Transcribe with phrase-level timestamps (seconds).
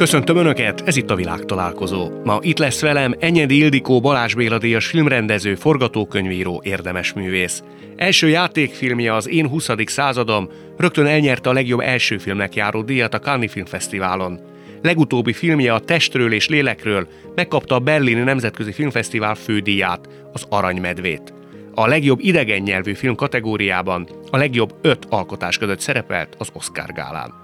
[0.00, 2.10] Köszöntöm Önöket, ez itt a Világ találkozó.
[2.24, 7.62] Ma itt lesz velem Enyedi Ildikó Balázs Béla díjas filmrendező, forgatókönyvíró, érdemes művész.
[7.96, 9.68] Első játékfilmje az Én 20.
[9.84, 14.40] századom, rögtön elnyerte a legjobb első filmnek járó díjat a Cannes Film Fesztiválon.
[14.82, 21.34] Legutóbbi filmje a Testről és Lélekről megkapta a Berlini Nemzetközi Filmfesztivál fődíját, az Aranymedvét.
[21.74, 27.39] A legjobb idegen nyelvű film kategóriában a legjobb öt alkotás között szerepelt az Oscar gálán.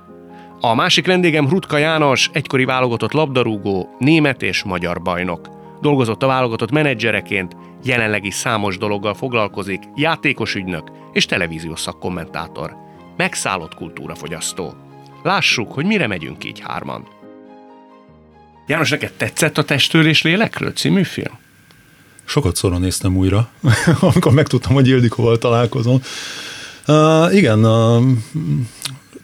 [0.60, 5.48] A másik vendégem Rutka János, egykori válogatott labdarúgó, német és magyar bajnok.
[5.80, 12.76] Dolgozott a válogatott menedzsereként, jelenleg is számos dologgal foglalkozik, játékos ügynök és televíziós szakkommentátor.
[13.16, 14.74] Megszállott kultúrafogyasztó.
[15.22, 17.08] Lássuk, hogy mire megyünk így hárman.
[18.66, 21.38] János, neked tetszett a Testről és Lélekről című film?
[22.24, 23.48] Sokat szóra néztem újra,
[24.00, 26.00] amikor megtudtam, hogy Ildikóval találkozom.
[26.86, 28.02] Uh, igen, uh,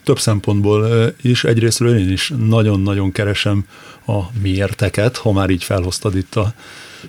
[0.04, 1.44] több szempontból is.
[1.44, 3.66] Egyrésztről én is nagyon-nagyon keresem
[4.06, 6.52] a miérteket, ha már így felhoztad itt a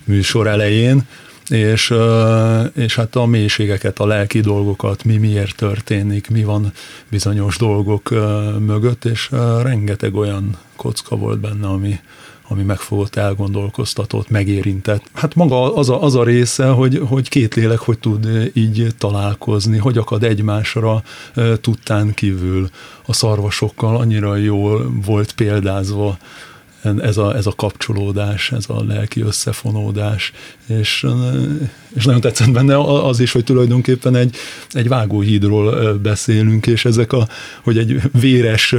[0.04, 1.08] műsor elején,
[1.50, 1.94] és,
[2.76, 6.74] és hát a mélységeket, a lelki dolgokat, mi miért történik, mi van
[7.10, 8.10] bizonyos dolgok
[8.60, 9.30] mögött, és
[9.62, 12.00] rengeteg olyan kocka volt benne, ami,
[12.54, 15.04] ami megfogott, elgondolkoztatott, megérintett.
[15.14, 19.78] Hát maga az a, az a része, hogy, hogy két lélek hogy tud így találkozni,
[19.78, 21.04] hogy akad egymásra
[21.62, 22.70] tudtán kívül
[23.06, 26.18] a szarvasokkal, annyira jól volt példázva
[27.02, 30.32] ez a, ez a kapcsolódás, ez a lelki összefonódás,
[30.68, 31.06] és,
[31.96, 34.36] és nagyon tetszett benne az is, hogy tulajdonképpen egy,
[34.72, 37.28] egy vágóhídról beszélünk, és ezek a,
[37.64, 38.76] hogy egy véres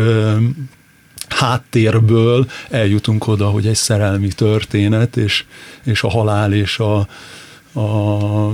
[1.39, 5.45] háttérből eljutunk oda, hogy egy szerelmi történet, és,
[5.85, 7.07] és a halál és a,
[7.81, 8.49] a,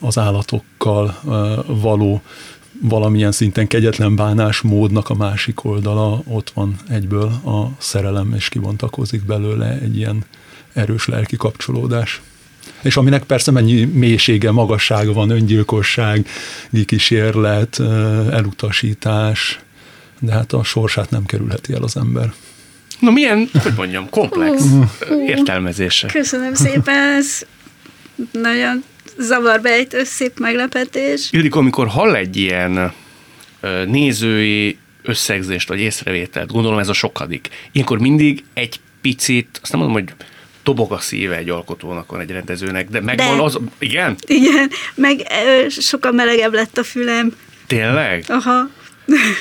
[0.00, 1.18] az állatokkal
[1.66, 2.22] való
[2.80, 9.78] valamilyen szinten kegyetlen bánásmódnak a másik oldala, ott van egyből a szerelem, és kibontakozik belőle
[9.82, 10.24] egy ilyen
[10.72, 12.20] erős lelki kapcsolódás.
[12.82, 16.26] És aminek persze mennyi mélysége, magassága van, öngyilkosság,
[16.86, 17.80] kísérlet,
[18.30, 19.60] elutasítás,
[20.20, 22.32] de hát a sorsát nem kerülheti el az ember.
[22.98, 24.62] Na milyen, hogy mondjam, komplex
[25.26, 26.06] értelmezése.
[26.06, 27.42] Köszönöm szépen, ez
[28.32, 28.84] nagyon
[29.18, 31.28] zavarbejtő, szép meglepetés.
[31.32, 32.92] Ildikó, amikor hall egy ilyen
[33.86, 40.02] nézői összegzést vagy észrevételt, gondolom ez a sokadik, ilyenkor mindig egy picit, azt nem mondom,
[40.02, 40.14] hogy
[40.62, 44.16] dobog a szíve egy alkotónak, van egy rendezőnek, de megvan de, az, igen?
[44.26, 47.36] Igen, meg ö, sokkal melegebb lett a fülem.
[47.66, 48.24] Tényleg?
[48.28, 48.68] Aha.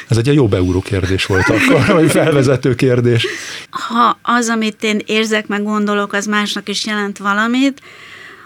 [0.07, 3.27] Ez egy jó beúró kérdés volt akkor, vagy felvezető kérdés.
[3.69, 7.81] Ha az, amit én érzek, meg gondolok, az másnak is jelent valamit,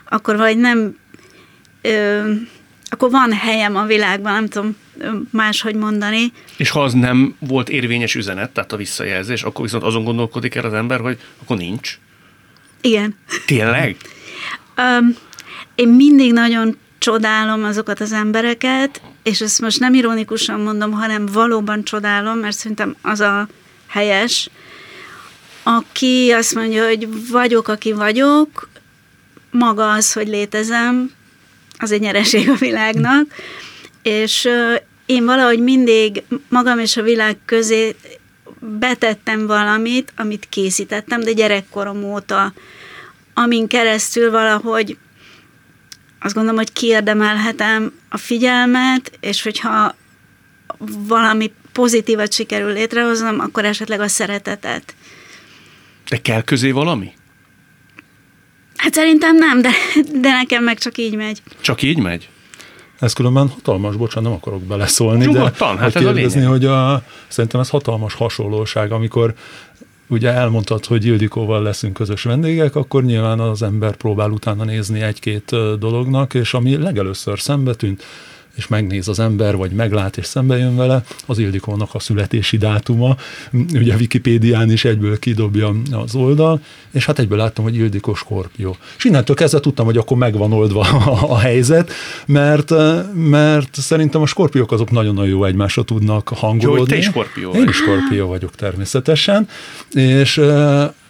[0.10, 0.98] akkor vagy nem,
[1.82, 2.32] ö,
[2.90, 4.78] akkor van helyem a világban, nem tudom
[5.32, 6.32] máshogy mondani.
[6.58, 10.66] És ha az nem volt érvényes üzenet, tehát a visszajelzés, akkor viszont azon gondolkodik el
[10.66, 11.98] az ember, hogy akkor nincs?
[12.82, 13.16] Igen.
[13.46, 13.96] Tényleg?
[14.78, 15.16] Um,
[15.76, 21.84] én mindig nagyon csodálom azokat az embereket, és ezt most nem ironikusan mondom, hanem valóban
[21.84, 23.48] csodálom, mert szerintem az a
[23.88, 24.50] helyes,
[25.64, 28.70] aki azt mondja, hogy vagyok, aki vagyok,
[29.52, 31.12] maga az, hogy létezem,
[31.78, 33.26] az egy nyereség a világnak,
[34.02, 34.48] és
[35.06, 37.96] én valahogy mindig magam és a világ közé
[38.60, 42.54] betettem valamit, amit készítettem, de gyerekkorom óta,
[43.34, 44.98] amin keresztül valahogy
[46.22, 49.96] azt gondolom, hogy kiérdemelhetem a figyelmet, és hogyha
[51.08, 54.96] valami pozitívat sikerül létrehoznom, akkor esetleg a szeretetet.
[56.10, 57.14] De kell közé valami?
[58.76, 59.70] Hát szerintem nem, de,
[60.14, 61.42] de nekem meg csak így megy.
[61.62, 62.30] Csak így megy?
[63.00, 67.04] Ez különben hatalmas, bocsánat, nem akarok beleszólni, Nyugodtan, de hát ez kérdezni, a hogy a,
[67.28, 69.34] szerintem ez hatalmas hasonlóság, amikor
[70.12, 75.56] ugye elmondtad, hogy Ildikóval leszünk közös vendégek, akkor nyilván az ember próbál utána nézni egy-két
[75.80, 78.04] dolognak, és ami legelőször szembe tűnt,
[78.56, 83.16] és megnéz az ember, vagy meglát és szembe jön vele, az Ildikónak a születési dátuma,
[83.74, 86.62] ugye Wikipédián is egyből kidobja az oldal,
[86.92, 88.78] és hát egyből láttam, hogy Ildikó Skorpió.
[88.98, 91.92] És innentől kezdve tudtam, hogy akkor megvan oldva a, a helyzet,
[92.26, 92.74] mert,
[93.14, 96.72] mert szerintem a skorpiók azok nagyon-nagyon jó egymásra tudnak hangolódni.
[96.72, 97.60] Jó, hogy te is skorpió vagy.
[97.60, 99.48] Én is skorpió vagyok természetesen,
[99.92, 100.42] és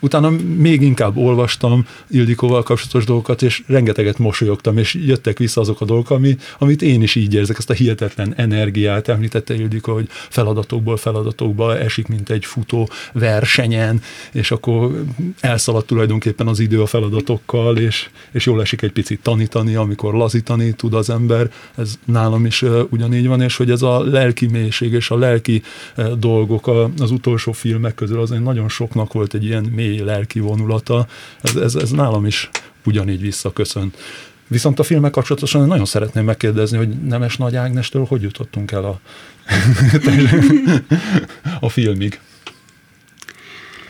[0.02, 5.86] utána még inkább olvastam Ildikóval kapcsolatos dolgokat, és rengeteget mosolyogtam, és jöttek vissza azok a
[5.86, 10.98] dolgok, ami, amit én is így érzek, ezt a hihetetlen energiát, említette Ildikó, hogy feladatokból
[10.98, 14.02] feladatokba esik, mint egy futó versenyen,
[14.32, 15.04] és akkor
[15.40, 20.74] elszaladt tulajdonképpen az idő a feladatokkal, és, és jól esik egy picit tanítani, amikor lazítani
[20.74, 25.10] tud az ember, ez nálam is ugyanígy van, és hogy ez a lelki mélység és
[25.10, 25.62] a lelki
[26.18, 31.08] dolgok az utolsó filmek közül azért nagyon soknak volt egy ilyen mély lelki vonulata,
[31.42, 32.50] ez, ez, ez nálam is
[32.86, 33.94] ugyanígy visszaköszön.
[34.48, 39.00] Viszont a filmek kapcsolatosan nagyon szeretném megkérdezni, hogy Nemes Nagy Ágnestől hogy jutottunk el a,
[41.60, 42.20] a filmig?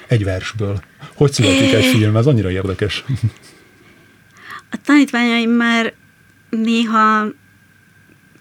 [0.07, 0.81] Egy versből.
[1.15, 2.15] Hogy születik egy film?
[2.15, 3.03] Ez annyira érdekes.
[4.71, 5.93] A tanítványaim már
[6.49, 7.25] néha,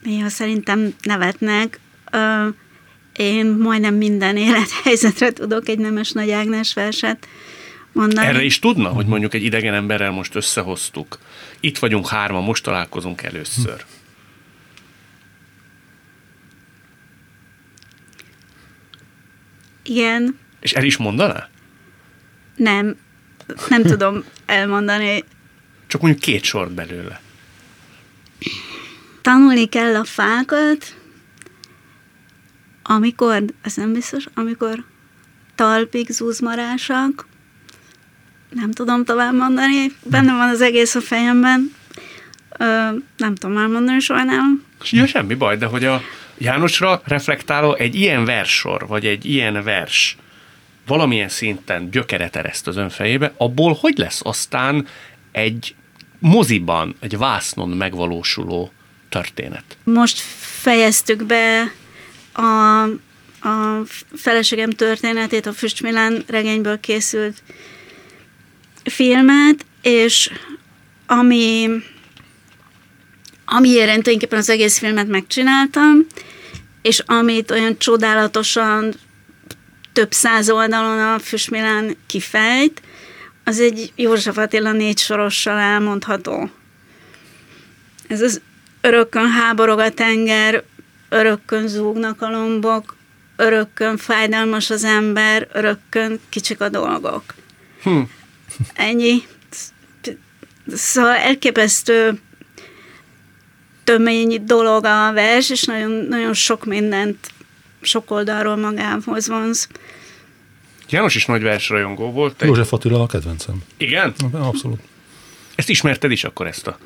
[0.02, 1.80] néha szerintem nevetnek.
[3.16, 7.28] Én majdnem minden élethelyzetre tudok egy Nemes Nagy Ágnes verset
[7.92, 8.26] mondani.
[8.26, 11.18] Erre is tudna, hogy mondjuk egy idegen emberrel most összehoztuk.
[11.60, 13.84] Itt vagyunk hárman, most találkozunk először.
[19.82, 20.38] Igen.
[20.60, 21.48] És el is mondaná?
[22.56, 22.96] Nem.
[23.68, 25.24] Nem tudom elmondani.
[25.86, 27.20] Csak mondjuk két sort belőle.
[29.22, 30.96] Tanulni kell a fákat,
[32.90, 34.84] amikor, ez nem biztos, amikor
[35.54, 37.26] talpig zúzmarásak,
[38.50, 41.72] nem tudom tovább mondani, benne van az egész a fejemben,
[42.58, 42.64] Ö,
[43.16, 44.64] nem tudom már mondani, sajnálom.
[44.90, 46.02] Ja, semmi baj, de hogy a
[46.38, 50.16] Jánosra reflektáló egy ilyen verssor, vagy egy ilyen vers
[50.86, 54.86] valamilyen szinten gyökeret ereszt az ön fejébe, abból hogy lesz aztán
[55.32, 55.74] egy
[56.18, 58.72] moziban, egy vásznon megvalósuló
[59.08, 59.76] történet?
[59.84, 60.18] Most
[60.60, 61.72] fejeztük be
[62.32, 62.82] a,
[63.48, 63.82] a
[64.14, 67.42] feleségem történetét, a Füstmilán regényből készült
[68.84, 70.30] filmet, és
[71.06, 71.68] ami,
[73.44, 76.06] amiért én tulajdonképpen az egész filmet megcsináltam,
[76.82, 78.94] és amit olyan csodálatosan
[79.92, 82.82] több száz oldalon a Füstmilán kifejt,
[83.44, 86.50] az egy József Attila négy sorossal elmondható.
[88.08, 88.40] Ez az
[88.80, 90.64] örökkön háborog a tenger,
[91.10, 92.96] örökkön zúgnak a lombok,
[93.36, 97.24] örökkön fájdalmas az ember, örökkön kicsik a dolgok.
[97.82, 98.00] Hm.
[98.74, 99.22] Ennyi.
[100.72, 102.20] Szóval elképesztő
[103.84, 107.30] tömény dolog a vers, és nagyon, nagyon sok mindent
[107.80, 109.68] sok oldalról magához vonz.
[110.88, 112.42] János is nagy versrajongó volt.
[112.42, 112.48] Egy...
[112.48, 113.62] József Attila a kedvencem.
[113.76, 114.14] Igen?
[114.32, 114.80] Abszolút.
[115.54, 116.78] Ezt ismerted is akkor ezt a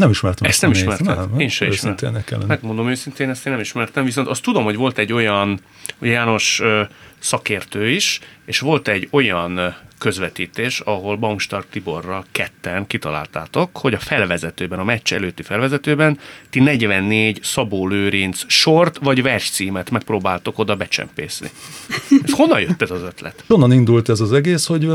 [0.00, 0.48] nem ismertem.
[0.48, 1.14] Ezt nem ismertem.
[1.14, 2.22] Nem, én sem ismertem.
[2.46, 5.60] Megmondom őszintén, ezt én nem ismertem, viszont azt tudom, hogy volt egy olyan
[6.00, 6.62] János
[7.18, 14.78] szakértő is, és volt egy olyan közvetítés, ahol Baumstark Tiborra ketten kitaláltátok, hogy a felvezetőben,
[14.78, 16.18] a meccs előtti felvezetőben
[16.50, 21.50] ti 44 Szabó Lőrinc sort vagy verscímet megpróbáltok oda becsempészni.
[22.24, 23.44] Ez honnan jött ez az ötlet?
[23.46, 24.88] Honnan indult ez az egész, hogy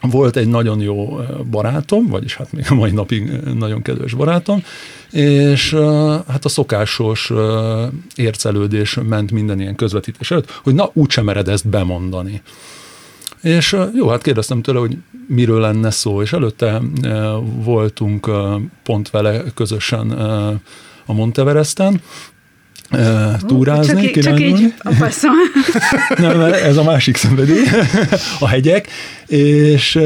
[0.00, 1.20] volt egy nagyon jó
[1.50, 4.62] barátom, vagyis hát még a mai napig nagyon kedves barátom,
[5.10, 5.74] és
[6.28, 7.32] hát a szokásos
[8.14, 12.42] ércelődés ment minden ilyen közvetítés előtt, hogy na, úgysem mered ezt bemondani.
[13.42, 16.80] És jó, hát kérdeztem tőle, hogy miről lenne szó, és előtte
[17.42, 18.30] voltunk
[18.82, 20.10] pont vele közösen
[21.06, 22.00] a Monteveresten,
[23.46, 24.22] túrázni, csak.
[24.24, 24.74] Csak így,
[26.16, 27.64] Nem, ez a másik szenvedély,
[28.40, 28.88] a hegyek,
[29.26, 29.98] és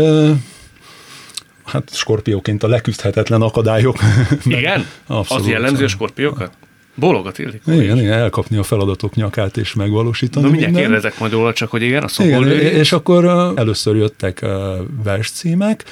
[1.65, 3.97] hát skorpióként a leküzdhetetlen akadályok.
[4.45, 4.87] Igen?
[5.07, 5.43] Abszolút.
[5.43, 6.51] Az jellemző a skorpiókat?
[6.95, 7.63] Bólogat illik.
[7.67, 10.45] Igen, igen, elkapni a feladatok nyakát és megvalósítani.
[10.45, 14.47] Na mindjárt kérdezek majd róla, csak hogy igen, a igen, És akkor először jöttek
[15.05, 15.85] verscímek,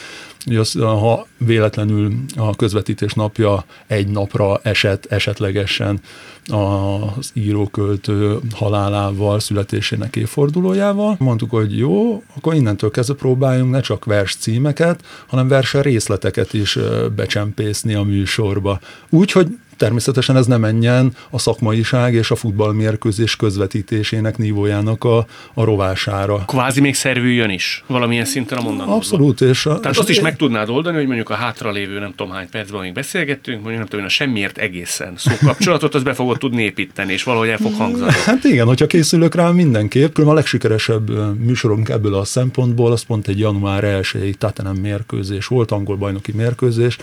[0.79, 6.01] ha véletlenül a közvetítés napja egy napra esett esetlegesen
[6.47, 11.17] az íróköltő halálával, születésének évfordulójával.
[11.19, 16.79] Mondtuk, hogy jó, akkor innentől kezdve próbáljunk ne csak vers címeket, hanem verse részleteket is
[17.17, 18.81] becsempészni a műsorba.
[19.09, 19.47] Úgy, hogy
[19.83, 26.45] természetesen ez nem menjen a szakmaiság és a futballmérkőzés közvetítésének nívójának a, a rovására.
[26.47, 28.97] Kvázi még szervüljön is valamilyen szinten a mondanóban.
[28.97, 29.41] Abszolút.
[29.41, 32.49] És a, Tehát azt is meg tudnád oldani, hogy mondjuk a hátralévő nem tudom hány
[32.51, 37.13] percben, amíg beszélgettünk, mondjuk nem tudom, a semmiért egészen szókapcsolatot, az be fogod tudni építeni,
[37.13, 38.13] és valahogy el fog hangzani.
[38.25, 43.39] Hát igen, hogyha készülök rá mindenképp, a legsikeresebb műsorunk ebből a szempontból, az pont egy
[43.39, 46.97] január 1-i Tatanem mérkőzés volt, angol bajnoki mérkőzés,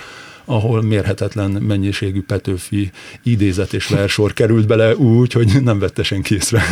[0.50, 2.92] ahol mérhetetlen mennyiségű Petőfi
[3.24, 6.64] idézet és versor került bele úgy, hogy nem vette senki észre.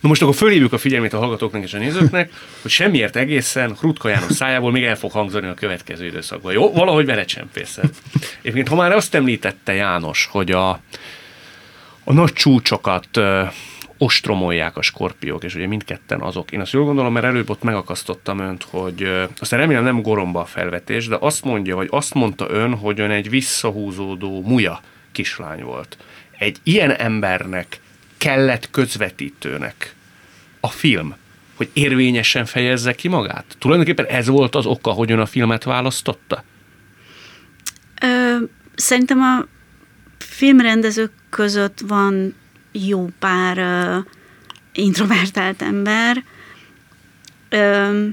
[0.00, 4.08] Na most akkor fölhívjuk a figyelmét a hallgatóknak és a nézőknek, hogy semmiért egészen Rutka
[4.08, 6.52] János szájából még el fog hangzani a következő időszakban.
[6.52, 6.72] Jó?
[6.72, 7.50] Valahogy veled sem
[8.40, 10.70] Egyébként, ha már azt említette János, hogy a,
[12.04, 13.20] a nagy csúcsokat
[14.02, 16.52] ostromolják a skorpiók, és ugye mindketten azok.
[16.52, 19.02] Én azt jól gondolom, mert előbb ott megakasztottam önt, hogy
[19.38, 23.10] aztán remélem nem goromba a felvetés, de azt mondja, hogy azt mondta ön, hogy ön
[23.10, 24.80] egy visszahúzódó muja
[25.12, 25.96] kislány volt.
[26.38, 27.80] Egy ilyen embernek
[28.18, 29.94] kellett közvetítőnek
[30.60, 31.14] a film,
[31.54, 33.44] hogy érvényesen fejezze ki magát?
[33.58, 36.44] Tulajdonképpen ez volt az oka, hogy ön a filmet választotta?
[38.02, 38.36] Ö,
[38.74, 39.46] szerintem a
[40.18, 42.34] filmrendezők között van
[42.72, 44.04] jó pár uh,
[44.72, 46.24] introvertált ember,
[47.50, 48.06] uh,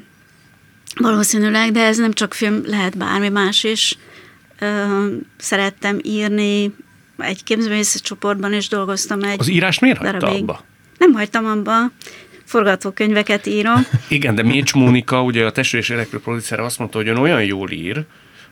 [0.96, 3.98] valószínűleg, de ez nem csak film, lehet bármi más is.
[4.62, 5.06] Uh,
[5.38, 6.74] szerettem írni,
[7.18, 10.42] egy képzőművészet csoportban is dolgoztam egy Az írás miért hagyta darabig.
[10.42, 10.64] abba?
[10.98, 11.92] Nem hagytam abba
[12.46, 13.86] forgatókönyveket írom.
[14.08, 17.72] Igen, de Mécs Mónika, ugye a testő és producer azt mondta, hogy ön olyan jól
[17.72, 18.06] ír,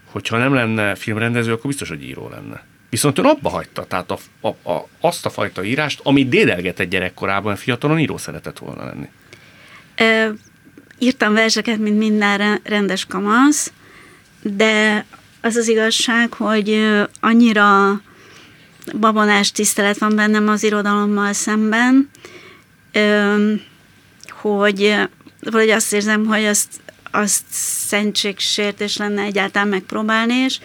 [0.06, 2.66] hogyha nem lenne filmrendező, akkor biztos, hogy író lenne.
[2.90, 7.56] Viszont ön abba hagyta, tehát a, a, a, azt a fajta írást, amit dédelgetett gyerekkorában,
[7.56, 9.08] fiatalon író szeretett volna lenni.
[9.98, 10.30] Ö,
[11.00, 13.72] írtam verseket, mint minden rendes kamasz,
[14.42, 15.06] de
[15.42, 18.02] az az igazság, hogy annyira
[19.00, 22.10] babonás tisztelet van bennem az irodalommal szemben,
[24.30, 24.96] hogy
[25.40, 26.70] valahogy azt érzem, hogy azt,
[27.12, 27.44] azt
[27.88, 30.60] szentségsértés lenne egyáltalán megpróbálni, és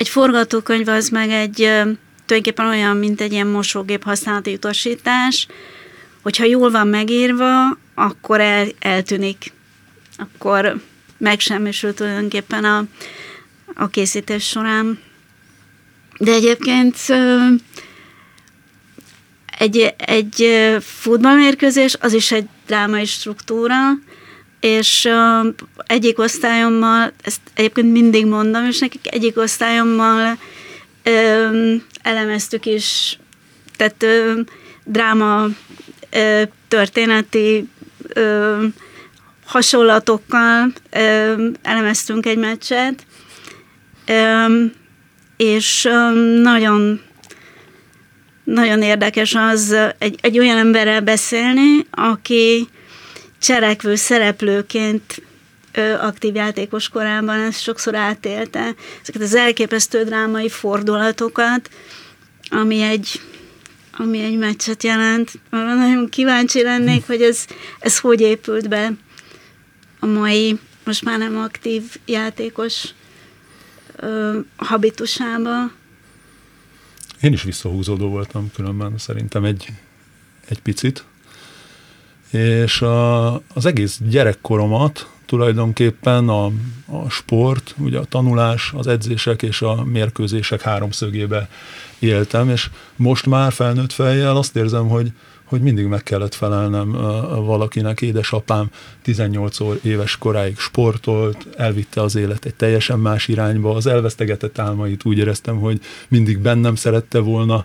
[0.00, 1.54] egy forgatókönyv az meg egy
[2.26, 5.46] tulajdonképpen olyan, mint egy ilyen mosógép használati utasítás,
[6.22, 9.52] hogyha jól van megírva, akkor el, eltűnik.
[10.16, 10.80] Akkor
[11.18, 12.84] megsemmisül tulajdonképpen a,
[13.74, 14.98] a készítés során.
[16.18, 16.96] De egyébként
[19.58, 20.46] egy, egy
[20.80, 23.76] futballmérkőzés az is egy drámai struktúra,
[24.60, 25.54] és uh,
[25.86, 30.38] egyik osztályommal, ezt egyébként mindig mondom, és nekik egyik osztályommal
[31.04, 33.18] um, elemeztük is,
[33.76, 34.44] tehát um,
[34.84, 35.54] dráma um,
[36.68, 37.68] történeti
[38.16, 38.74] um,
[39.44, 43.06] hasonlatokkal um, elemeztünk egy meccset,
[44.08, 44.72] um,
[45.36, 47.00] és um, nagyon
[48.44, 52.68] nagyon érdekes az egy, egy olyan emberrel beszélni, aki
[53.40, 55.22] cselekvő szereplőként
[55.72, 61.70] ö, aktív játékos korában ezt sokszor átélte, ezeket az elképesztő drámai fordulatokat,
[62.50, 63.20] ami egy,
[63.92, 65.30] ami egy meccset jelent.
[65.50, 67.44] Arra nagyon kíváncsi lennék, hogy ez,
[67.78, 68.92] ez hogy épült be
[69.98, 72.88] a mai, most már nem aktív játékos
[73.96, 75.70] ö, habitusába.
[77.20, 79.66] Én is visszahúzódó voltam különben, szerintem egy,
[80.48, 81.04] egy picit
[82.30, 86.44] és a, az egész gyerekkoromat tulajdonképpen a,
[86.86, 91.48] a sport, ugye a tanulás, az edzések és a mérkőzések háromszögébe
[91.98, 95.12] éltem, és most már felnőtt fejjel azt érzem, hogy,
[95.44, 96.92] hogy mindig meg kellett felelnem
[97.44, 98.00] valakinek.
[98.00, 98.70] Édesapám
[99.02, 105.18] 18 éves koráig sportolt, elvitte az élet egy teljesen más irányba, az elvesztegetett álmait úgy
[105.18, 107.64] éreztem, hogy mindig bennem szerette volna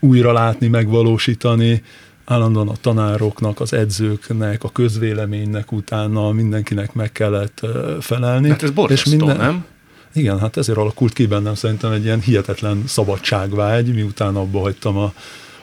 [0.00, 1.82] újra látni, megvalósítani,
[2.24, 7.60] állandóan a tanároknak, az edzőknek, a közvéleménynek utána mindenkinek meg kellett
[8.00, 8.48] felelni.
[8.48, 9.64] Hát ez borzasztó, és minden, nem?
[10.14, 15.12] Igen, hát ezért alakult ki bennem szerintem egy ilyen hihetetlen szabadságvágy, miután abba hagytam a,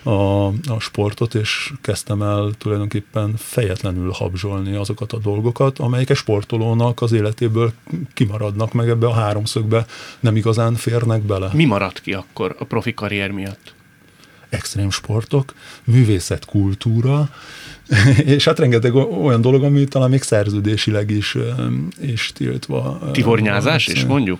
[0.10, 7.02] a, a sportot, és kezdtem el tulajdonképpen fejetlenül habzsolni azokat a dolgokat, amelyek egy sportolónak
[7.02, 7.72] az életéből
[8.14, 9.86] kimaradnak, meg ebbe a háromszögbe
[10.20, 11.50] nem igazán férnek bele.
[11.54, 13.78] Mi maradt ki akkor a profi karrier miatt?
[14.50, 15.54] Extrém sportok,
[15.84, 17.30] művészet, kultúra,
[18.36, 21.38] és hát rengeteg olyan dolog, ami talán még szerződésileg is,
[22.02, 23.10] is tiltva.
[23.12, 24.40] Tivornyázás is mondjuk?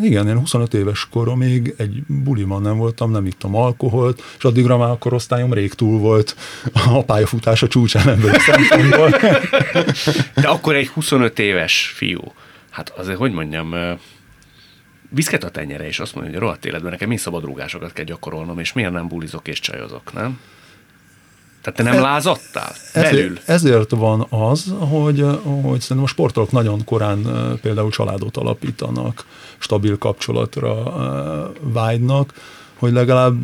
[0.00, 4.90] Igen, én 25 éves koromig egy buliman nem voltam, nem ittam alkoholt, és addigra már
[4.90, 6.36] a korosztályom rég túl volt
[6.72, 9.10] a pályafutása csúcsán ebből a szempontból.
[10.42, 12.32] De akkor egy 25 éves fiú,
[12.70, 13.74] hát azért, hogy mondjam,
[15.14, 18.72] viszket a tenyere, és azt mondja, hogy rohadt életben nekem mi szabadrúgásokat kell gyakorolnom, és
[18.72, 20.40] miért nem bulizok és csajozok, nem?
[21.62, 22.72] Tehát te nem e, lázadtál?
[22.94, 23.20] Belül?
[23.20, 25.24] Ezért, ezért van az, hogy,
[25.62, 27.22] hogy szerintem a sportolók nagyon korán
[27.62, 29.24] például családot alapítanak,
[29.58, 32.34] stabil kapcsolatra vágynak,
[32.78, 33.36] hogy legalább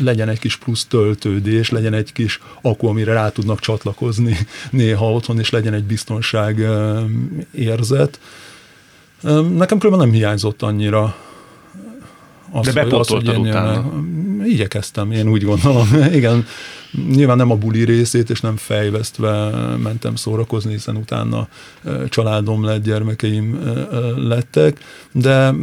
[0.00, 4.36] legyen egy kis plusz töltődés, legyen egy kis akku, amire rá tudnak csatlakozni
[4.70, 6.66] néha otthon, és legyen egy biztonság
[7.52, 8.20] érzet.
[9.56, 11.14] Nekem különben nem hiányzott annyira
[12.50, 13.92] Az, De bepótoltad utána.
[14.44, 15.88] Igyekeztem, én úgy gondolom.
[16.12, 16.46] Igen,
[17.08, 21.48] nyilván nem a buli részét, és nem fejvesztve mentem szórakozni, hiszen utána
[22.08, 23.60] családom lett, gyermekeim
[24.16, 24.78] lettek,
[25.12, 25.54] de,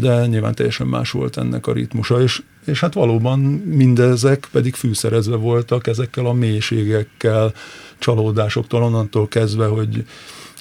[0.00, 5.36] de nyilván teljesen más volt ennek a ritmusa, és, és hát valóban mindezek pedig fűszerezve
[5.36, 7.52] voltak ezekkel a mélységekkel,
[7.98, 10.04] csalódásoktól, onnantól kezdve, hogy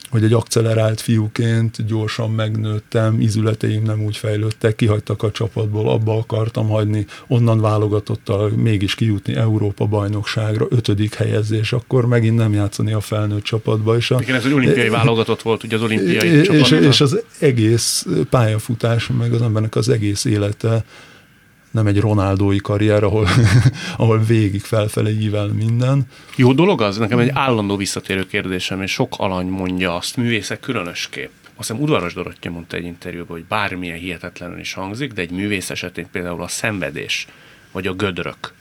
[0.10, 6.68] hogy egy akcelerált fiúként gyorsan megnőttem, izületeim nem úgy fejlődtek, kihagytak a csapatból, abba akartam
[6.68, 13.44] hagyni, onnan válogatottal mégis kijutni Európa bajnokságra, ötödik helyezés, akkor megint nem játszani a felnőtt
[13.44, 13.96] csapatba.
[13.96, 17.22] És a, Igen, ez egy olimpiai válogatott volt, ugye az olimpiai és, és, és az
[17.40, 20.84] egész pályafutás, meg az embernek az egész élete
[21.72, 23.28] nem egy Ronaldói karrier, ahol,
[23.98, 26.04] ahol végig felfele ível minden.
[26.36, 26.98] Jó dolog az?
[26.98, 31.32] Nekem egy állandó visszatérő kérdésem, és sok alany mondja azt, művészek különösképp.
[31.56, 35.70] Azt hiszem Udvaros Dorottya mondta egy interjúban, hogy bármilyen hihetetlenül is hangzik, de egy művész
[35.70, 37.28] esetén például a szenvedés,
[37.72, 38.54] vagy a gödrök,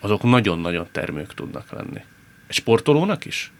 [0.00, 2.00] azok nagyon-nagyon termők tudnak lenni.
[2.46, 3.52] Egy sportolónak is?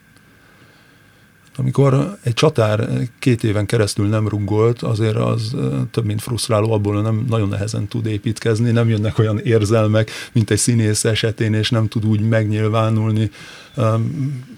[1.56, 5.56] Amikor egy csatár két éven keresztül nem rungolt, azért az
[5.90, 10.58] több mint frusztráló, abból nem nagyon nehezen tud építkezni, nem jönnek olyan érzelmek, mint egy
[10.58, 13.30] színész esetén, és nem tud úgy megnyilvánulni.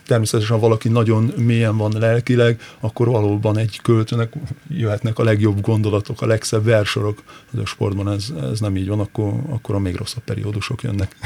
[0.06, 4.32] Természetesen, ha valaki nagyon mélyen van lelkileg, akkor valóban egy költőnek
[4.68, 7.22] jöhetnek a legjobb gondolatok, a legszebb versorok.
[7.52, 11.16] Az a sportban ez, ez nem így van, akkor, akkor a még rosszabb periódusok jönnek.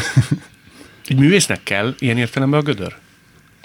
[1.07, 2.97] Egy művésznek kell ilyen értelemben a gödör?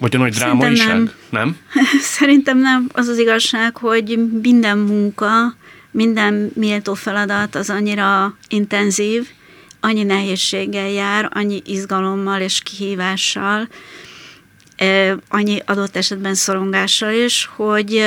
[0.04, 0.88] Vagy a nagy drámaiság?
[0.88, 1.12] Nem.
[1.30, 1.58] nem?
[2.18, 2.90] Szerintem nem.
[2.94, 5.56] Az az igazság, hogy minden munka,
[5.92, 9.28] minden méltó feladat az annyira intenzív,
[9.80, 13.68] annyi nehézséggel jár, annyi izgalommal és kihívással,
[15.30, 18.04] annyi adott esetben szorongással is, hogy,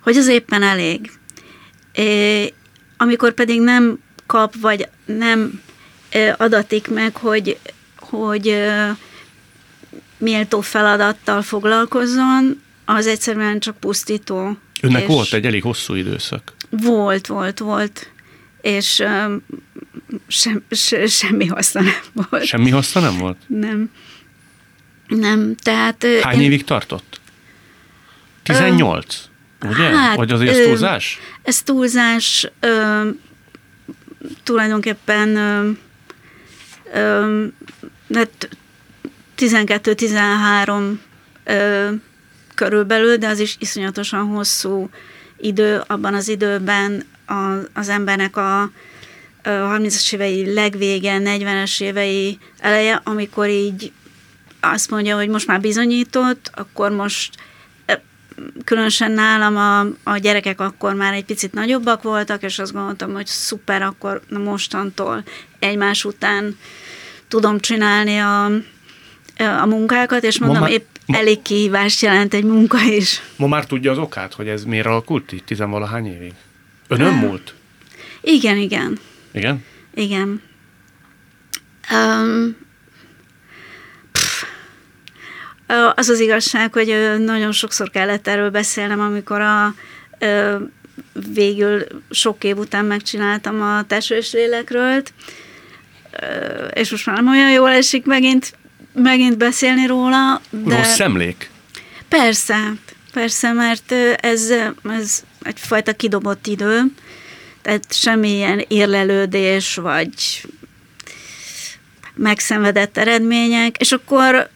[0.00, 1.10] hogy az éppen elég.
[2.96, 5.60] Amikor pedig nem kap, vagy nem
[6.36, 7.58] adatik meg, hogy,
[7.98, 8.56] hogy
[10.18, 14.56] méltó feladattal foglalkozzon, az egyszerűen csak pusztító.
[14.80, 16.52] Önnek volt egy elég hosszú időszak.
[16.70, 18.10] Volt, volt, volt.
[18.60, 19.42] És um,
[20.26, 22.44] sem, se, semmi haszna nem volt.
[22.44, 23.36] Semmi haszna nem volt?
[23.46, 23.90] Nem.
[25.06, 26.06] Nem, tehát...
[26.22, 26.44] Hány én...
[26.44, 27.20] évig tartott?
[28.42, 29.28] 18?
[29.58, 29.82] Ö, ugye?
[29.82, 31.18] Hát, Vagy azért ez túlzás?
[31.42, 32.50] Ez túlzás.
[32.60, 33.08] Ö,
[34.42, 35.70] tulajdonképpen ö,
[36.94, 37.46] ö,
[38.14, 38.48] hát
[39.48, 40.94] 12-13
[42.54, 44.88] körülbelül, de az is iszonyatosan hosszú
[45.36, 45.82] idő.
[45.86, 48.70] Abban az időben a, az embernek a, a
[49.42, 53.92] 30-as évei legvége, 40-es évei eleje, amikor így
[54.60, 57.30] azt mondja, hogy most már bizonyított, akkor most
[58.64, 63.26] különösen nálam a, a gyerekek akkor már egy picit nagyobbak voltak, és azt gondoltam, hogy
[63.26, 65.24] szuper, akkor mostantól
[65.58, 66.58] egymás után
[67.28, 68.50] tudom csinálni a,
[69.36, 73.22] a munkákat, és mondom, ma már, épp ma, elég kihívást jelent egy munka is.
[73.36, 76.32] Ma már tudja az okát, hogy ez miért alakult így tizenvalahány évig?
[76.88, 77.54] Önön múlt?
[78.20, 78.98] Igen, igen.
[79.32, 79.64] Igen?
[79.94, 80.42] Igen.
[81.92, 82.56] Um,
[85.94, 89.74] az az igazság, hogy nagyon sokszor kellett erről beszélnem, amikor a
[91.34, 95.02] végül sok év után megcsináltam a tesős lélekről,
[96.72, 98.54] és most már nem olyan jól esik megint
[98.94, 100.40] megint beszélni róla.
[100.50, 101.50] De Rossz szemlék?
[102.08, 102.72] Persze,
[103.12, 104.50] persze, mert ez,
[104.82, 106.82] ez egyfajta kidobott idő,
[107.62, 110.42] tehát semmilyen érlelődés, vagy
[112.14, 114.48] megszenvedett eredmények, és akkor,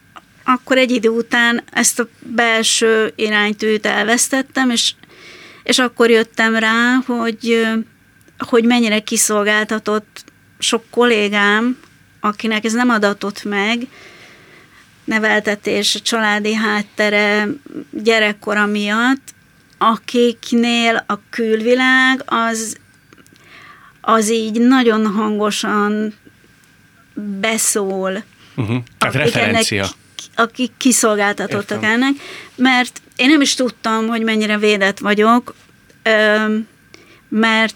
[0.45, 4.93] akkor egy idő után ezt a belső iránytűt elvesztettem, és,
[5.63, 7.67] és akkor jöttem rá, hogy,
[8.39, 10.25] hogy mennyire kiszolgáltatott
[10.59, 11.79] sok kollégám,
[12.21, 13.87] akinek ez nem adatott meg,
[15.09, 17.47] neveltetés, családi háttere,
[17.91, 19.35] gyerekkora miatt,
[19.79, 22.77] akiknél a külvilág az,
[24.01, 26.15] az így nagyon hangosan
[27.41, 28.25] beszól.
[28.57, 28.83] Uh-huh.
[28.99, 29.77] Tehát referencia.
[29.77, 29.93] Ennek,
[30.35, 31.91] akik kiszolgáltatottak Értem.
[31.91, 32.15] ennek,
[32.55, 35.55] mert én nem is tudtam, hogy mennyire védett vagyok,
[37.29, 37.75] mert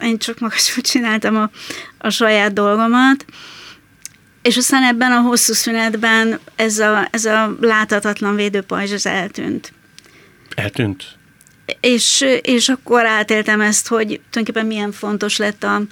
[0.00, 1.50] én csak magasról csináltam a,
[1.98, 3.24] a saját dolgomat,
[4.42, 9.72] és aztán ebben a hosszú szünetben ez a, ez a láthatatlan védőpajzs az eltűnt.
[10.54, 11.04] Eltűnt?
[11.80, 15.82] És, és akkor átéltem ezt, hogy tulajdonképpen milyen fontos lett a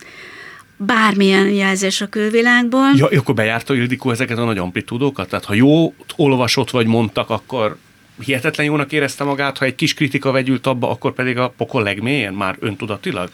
[0.77, 2.91] bármilyen jelzés a külvilágból.
[2.95, 5.29] Ja, akkor bejárta Ildikó ezeket a nagy amplitúdókat?
[5.29, 7.77] Tehát ha jó olvasott vagy mondtak, akkor
[8.25, 12.35] hihetetlen jónak érezte magát, ha egy kis kritika vegyült abba, akkor pedig a pokol legmélyen
[12.35, 13.31] már öntudatilag?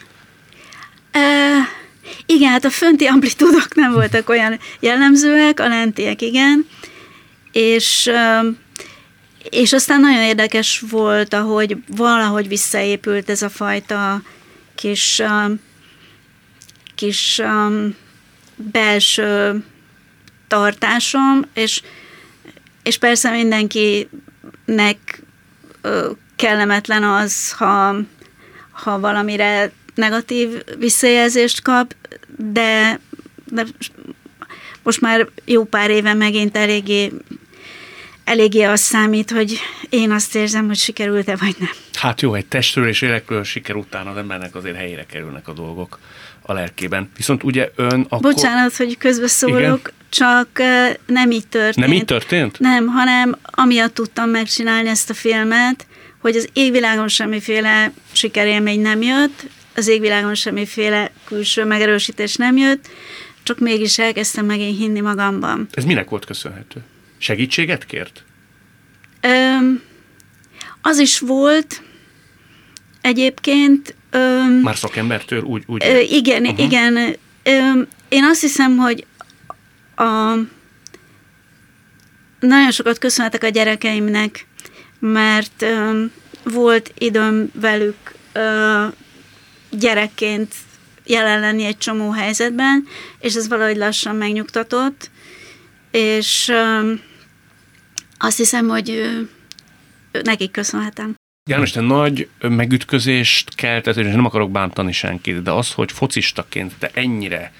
[1.14, 1.66] Uh,
[2.26, 6.66] Igen, hát a fönti amplitúdok nem voltak olyan jellemzőek, a lentiek igen,
[7.52, 8.10] és,
[9.50, 14.22] és aztán nagyon érdekes volt, ahogy valahogy visszaépült ez a fajta
[14.74, 15.22] kis,
[16.94, 17.42] kis
[18.56, 19.64] belső
[20.48, 21.82] tartásom, és,
[22.82, 25.22] és persze mindenkinek
[26.36, 27.96] kellemetlen az, ha,
[28.70, 31.94] ha valamire negatív visszajelzést kap,
[32.36, 33.00] de,
[33.44, 33.64] de
[34.82, 37.12] most már jó pár éve megint eléggé,
[38.24, 41.70] eléggé az számít, hogy én azt érzem, hogy sikerült-e vagy nem.
[41.92, 45.98] Hát jó, egy testről és lélekről siker után az embernek azért helyére kerülnek a dolgok
[46.42, 47.10] a lelkében.
[47.16, 48.32] Viszont ugye ön akkor...
[48.32, 49.80] Bocsánat, hogy közbeszólok, Igen?
[50.08, 50.48] csak
[51.06, 51.86] nem így történt.
[51.86, 52.58] Nem így történt?
[52.58, 55.86] Nem, hanem amiatt tudtam megcsinálni ezt a filmet,
[56.20, 62.88] hogy az égvilágon semmiféle sikerélmény nem jött, az égvilágon semmiféle külső megerősítés nem jött,
[63.42, 65.68] csak mégis elkezdtem megint hinni magamban.
[65.72, 66.82] Ez minek volt köszönhető?
[67.18, 68.24] Segítséget kért?
[69.20, 69.82] Öm,
[70.82, 71.82] az is volt,
[73.00, 73.94] egyébként...
[74.10, 75.62] Öm, Már szakembertől úgy?
[75.66, 76.64] úgy ö, igen, uh-huh.
[76.64, 77.16] igen.
[77.42, 79.06] Öm, én azt hiszem, hogy
[79.96, 80.34] a,
[82.40, 84.46] nagyon sokat köszönhetek a gyerekeimnek,
[84.98, 86.12] mert öm,
[86.42, 88.86] volt időm velük ö,
[89.70, 90.54] gyerekként
[91.06, 92.86] jelen lenni egy csomó helyzetben,
[93.18, 95.10] és ez valahogy lassan megnyugtatott,
[95.90, 96.92] és ö,
[98.18, 99.20] azt hiszem, hogy ö,
[100.22, 101.14] nekik köszönhetem.
[101.50, 106.90] János, te nagy megütközést keltett, és nem akarok bántani senkit, de az, hogy focistaként te
[106.94, 107.52] ennyire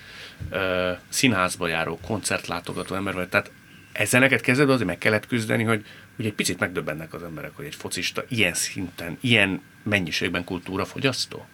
[0.50, 3.50] ö, színházba járó, koncertlátogató ember vagy, tehát
[3.92, 5.84] ezzel neked kezded azért meg kellett küzdeni, hogy
[6.18, 11.46] ugye egy picit megdöbbennek az emberek, hogy egy focista ilyen szinten, ilyen mennyiségben kultúrafogyasztó?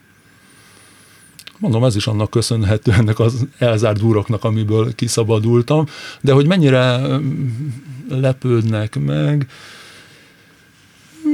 [1.63, 5.87] Mondom, ez is annak köszönhető ennek az elzárt búroknak, amiből kiszabadultam,
[6.21, 7.01] de hogy mennyire
[8.09, 9.47] lepődnek meg.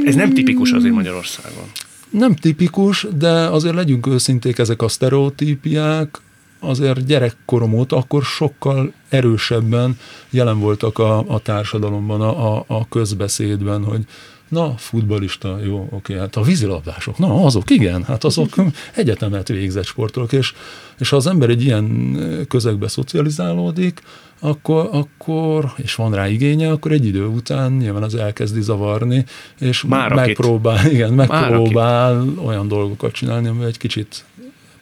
[0.05, 1.64] Ez nem tipikus azért Magyarországon.
[2.11, 6.21] Nem tipikus, de azért legyünk őszinték, ezek a sztereotípiák,
[6.61, 9.99] azért gyerekkorom óta akkor sokkal erősebben
[10.31, 14.05] jelen voltak a, a társadalomban, a, a közbeszédben, hogy
[14.49, 18.55] na, futbalista, jó, oké, hát a vízilabdások, na, azok, igen, hát azok
[18.95, 20.53] egyetemet végzett sportolók, és,
[20.99, 22.17] és ha az ember egy ilyen
[22.49, 24.03] közegbe szocializálódik,
[24.41, 29.25] akkor, akkor, és van rá igénye, akkor egy idő után nyilván az elkezdi zavarni,
[29.59, 34.25] és Már megpróbál, igen, megpróbál olyan dolgokat csinálni, ami egy kicsit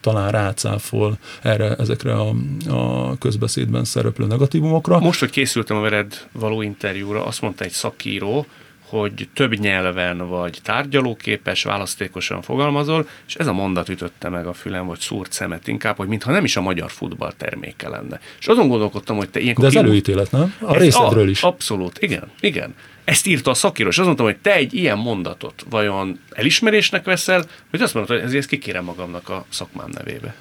[0.01, 2.33] talán rácáfol erre, ezekre a,
[2.67, 4.99] a közbeszédben szereplő negatívumokra.
[4.99, 8.45] Most, hogy készültem a veled való interjúra, azt mondta egy szakíró,
[8.89, 14.85] hogy több nyelven vagy tárgyalóképes, választékosan fogalmazol, és ez a mondat ütötte meg a fülem,
[14.85, 18.19] vagy szúrt szemet inkább, hogy mintha nem is a magyar futball terméke lenne.
[18.39, 19.63] És azon gondolkodtam, hogy te ilyenkor...
[19.63, 20.55] De ez előítélet, nem?
[20.59, 21.43] A részedről is.
[21.43, 22.75] Abszolút, igen, igen.
[23.03, 27.43] Ezt írta a szakíró, és azt mondtam, hogy te egy ilyen mondatot vajon elismerésnek veszel,
[27.71, 30.35] vagy azt mondod, hogy ezért kikérem magamnak a szakmám nevébe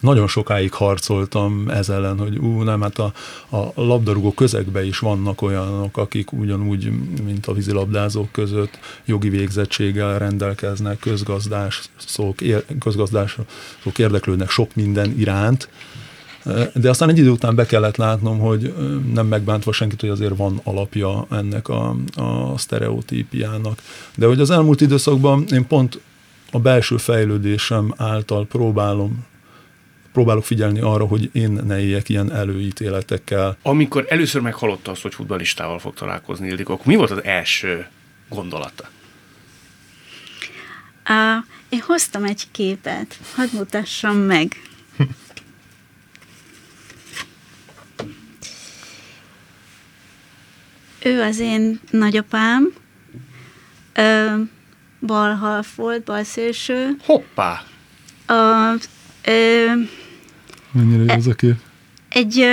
[0.00, 3.12] nagyon sokáig harcoltam ez ellen, hogy ú, nem, hát a,
[3.50, 6.92] a labdarúgó közegben is vannak olyanok, akik ugyanúgy,
[7.24, 13.46] mint a vízilabdázók között jogi végzettséggel rendelkeznek, közgazdások, ér, közgazdások
[13.96, 15.68] érdeklődnek sok minden iránt,
[16.74, 18.74] de aztán egy idő után be kellett látnom, hogy
[19.12, 23.82] nem megbántva senkit, hogy azért van alapja ennek a, a sztereotípiának.
[24.16, 26.00] De hogy az elmúlt időszakban én pont
[26.52, 29.24] a belső fejlődésem által próbálom
[30.12, 33.56] próbálok figyelni arra, hogy én ne éljek ilyen előítéletekkel.
[33.62, 37.86] Amikor először meghallotta azt, hogy futbalistával fog találkozni Ildikó, akkor mi volt az első
[38.28, 38.88] gondolata?
[41.08, 44.56] Uh, én hoztam egy képet, hadd mutassam meg.
[51.02, 52.72] ő az én nagyapám,
[53.92, 54.34] ö,
[55.00, 56.96] bal half volt, bal szélső.
[57.04, 57.64] Hoppá!
[58.26, 58.74] A,
[59.24, 59.72] ö,
[60.72, 61.54] Mennyire ez a kép?
[62.08, 62.46] Egy,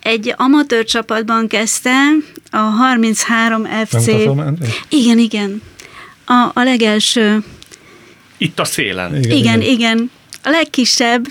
[0.00, 2.10] egy amatőr csapatban kezdte,
[2.50, 4.06] a 33 FC.
[4.88, 5.62] Igen, igen.
[6.24, 7.44] A, a legelső.
[8.36, 9.16] Itt a szélen.
[9.16, 9.60] Igen, igen.
[9.60, 9.62] igen.
[9.62, 10.10] igen.
[10.42, 11.26] A legkisebb.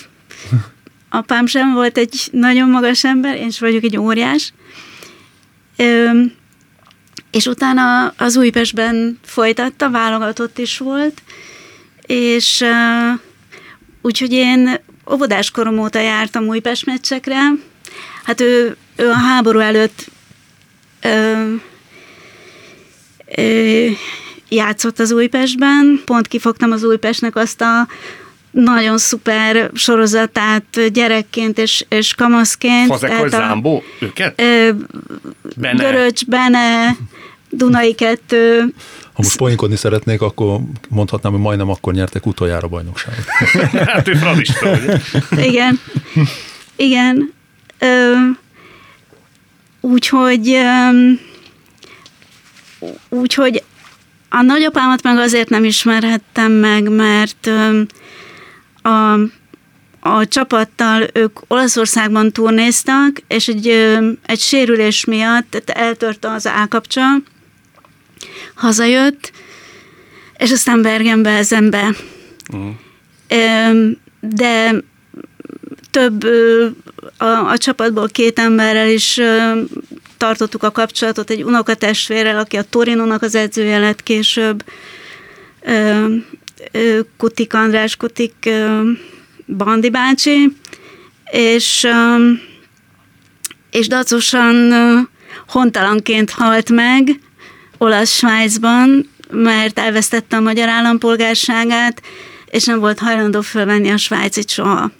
[1.09, 4.53] Apám sem volt egy nagyon magas ember, én is vagyok egy óriás.
[5.75, 6.21] Ö,
[7.31, 11.21] és utána az Újpestben folytatta, válogatott is volt,
[12.05, 13.19] és uh,
[14.01, 14.79] úgyhogy én
[15.11, 17.39] óvodás korom óta jártam Újpest meccsekre.
[18.23, 20.07] Hát ő, ő a háború előtt
[21.01, 21.53] ö,
[23.35, 23.85] ö,
[24.49, 26.01] játszott az Újpestben.
[26.05, 27.87] Pont kifogtam az Újpestnek azt a
[28.51, 32.87] nagyon szuper sorozatát gyerekként és, és kamaszként.
[32.87, 33.83] Fazekas Zámbó?
[33.99, 34.41] Őket?
[34.41, 34.69] Ö,
[35.55, 35.83] Bene.
[35.83, 36.95] Göröcs, Bene,
[37.49, 38.73] Dunai kettő.
[39.17, 43.25] Ha most poénkodni szeretnék, akkor mondhatnám, hogy majdnem akkor nyertek utoljára bajnokságot.
[43.93, 44.77] hát ő fradista,
[45.35, 45.79] Igen.
[46.75, 47.33] Igen.
[47.79, 48.13] Ö,
[49.81, 50.57] úgyhogy
[53.09, 53.63] úgyhogy
[54.29, 57.49] a nagyapámat meg azért nem ismerhettem meg, mert
[58.81, 59.13] a,
[59.99, 63.67] a csapattal ők Olaszországban turnéztak, és egy,
[64.25, 67.01] egy sérülés miatt tehát eltörte az állkapcsa,
[68.55, 69.31] hazajött,
[70.37, 71.95] és aztán Bergenbe ezembe.
[72.53, 72.75] Uh-huh.
[74.19, 74.83] De
[75.91, 76.23] több
[77.17, 79.19] a, a csapatból két emberrel is
[80.17, 84.63] tartottuk a kapcsolatot, egy unokatestvérrel, aki a Torinónak az edzője lett később,
[87.17, 88.49] Kutik András, Kutik
[89.45, 90.55] Bandi bácsi,
[91.31, 91.87] és,
[93.71, 94.73] és dacosan
[95.47, 97.19] hontalanként halt meg
[97.77, 102.01] olasz-Svájcban, mert elvesztette a magyar állampolgárságát,
[102.45, 104.91] és nem volt hajlandó fölvenni a svájcit soha.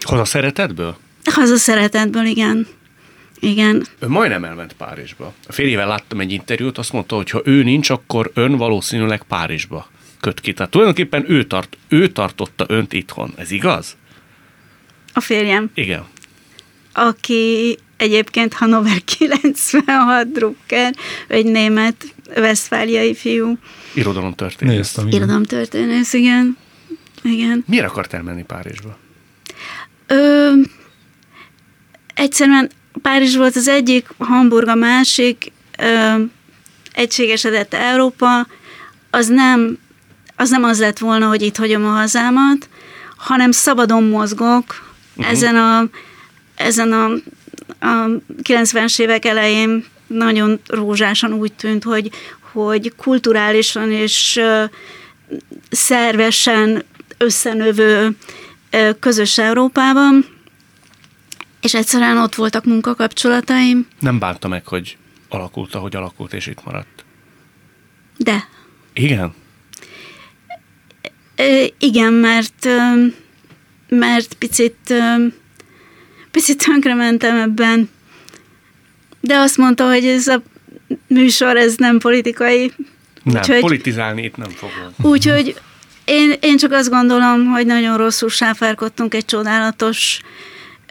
[0.00, 0.96] Haza szeretetből?
[1.24, 2.66] Haza szeretetből, igen.
[3.40, 3.86] Igen.
[3.98, 5.32] Ön majdnem elment Párizsba.
[5.46, 9.88] A férjével láttam egy interjút, azt mondta, hogy ha ő nincs, akkor ön valószínűleg Párizsba
[10.20, 10.52] köt ki.
[10.52, 13.32] Tehát tulajdonképpen ő, tart, ő tartotta önt itthon.
[13.36, 13.96] Ez igaz?
[15.12, 15.70] A férjem.
[15.74, 16.04] Igen.
[16.92, 20.94] Aki egyébként Hanover 96 drukker,
[21.28, 23.58] egy német veszfáliai fiú.
[23.94, 24.76] Irodalomtörténész.
[24.76, 25.18] Néztem, igen.
[25.18, 26.56] Irodalomtörténész, igen.
[27.22, 27.64] igen.
[27.66, 28.98] Miért akart elmenni Párizsba?
[30.06, 30.50] Ö,
[32.14, 32.70] egyszerűen
[33.02, 36.22] Párizs volt az egyik, Hamburg a másik, ö,
[36.92, 38.46] egységesedett Európa,
[39.10, 39.78] az nem,
[40.36, 42.68] az nem az lett volna, hogy itt hagyom a hazámat,
[43.16, 45.32] hanem szabadon mozgok uh-huh.
[45.32, 45.88] ezen a,
[46.54, 47.10] ezen a,
[47.80, 48.06] a
[48.42, 52.10] 90-es évek elején nagyon rózsásan úgy tűnt, hogy,
[52.52, 54.40] hogy kulturálisan és
[55.70, 56.84] szervesen
[57.18, 58.16] összenövő
[59.00, 60.26] közös Európában,
[61.60, 63.86] és egyszerűen ott voltak munkakapcsolataim.
[64.00, 64.96] Nem bánta meg, hogy
[65.28, 67.04] alakult, ahogy alakult, és itt maradt?
[68.16, 68.48] De.
[68.92, 69.34] Igen?
[71.78, 72.68] Igen, mert,
[73.88, 74.94] mert picit,
[76.34, 77.90] picit tönkrementem ebben.
[79.20, 80.42] De azt mondta, hogy ez a
[81.06, 82.72] műsor, ez nem politikai.
[83.22, 85.12] Nem, úgyhogy, politizálni itt nem fogom.
[85.12, 85.60] Úgyhogy
[86.04, 90.20] én, én csak azt gondolom, hogy nagyon rosszul sáfárkodtunk egy csodálatos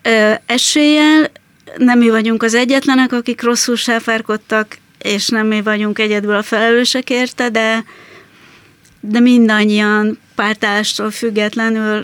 [0.03, 1.32] ö, eséllyel.
[1.77, 7.10] Nem mi vagyunk az egyetlenek, akik rosszul sáfárkodtak, és nem mi vagyunk egyedül a felelősek
[7.10, 7.84] érte, de,
[8.99, 12.01] de mindannyian pártállástól függetlenül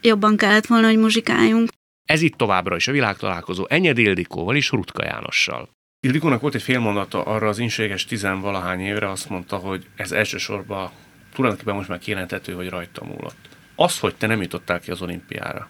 [0.00, 1.68] jobban kellett volna, hogy muzsikáljunk.
[2.08, 5.68] Ez itt továbbra is a világtalálkozó Enyed Ildikóval és Rutka Jánossal.
[6.00, 10.90] Ildikónak volt egy félmondata arra az inséges tizenvalahány évre, azt mondta, hogy ez elsősorban
[11.34, 13.48] tulajdonképpen most már kijelentető, hogy rajta múlott.
[13.74, 15.68] Az, hogy te nem jutottál ki az olimpiára,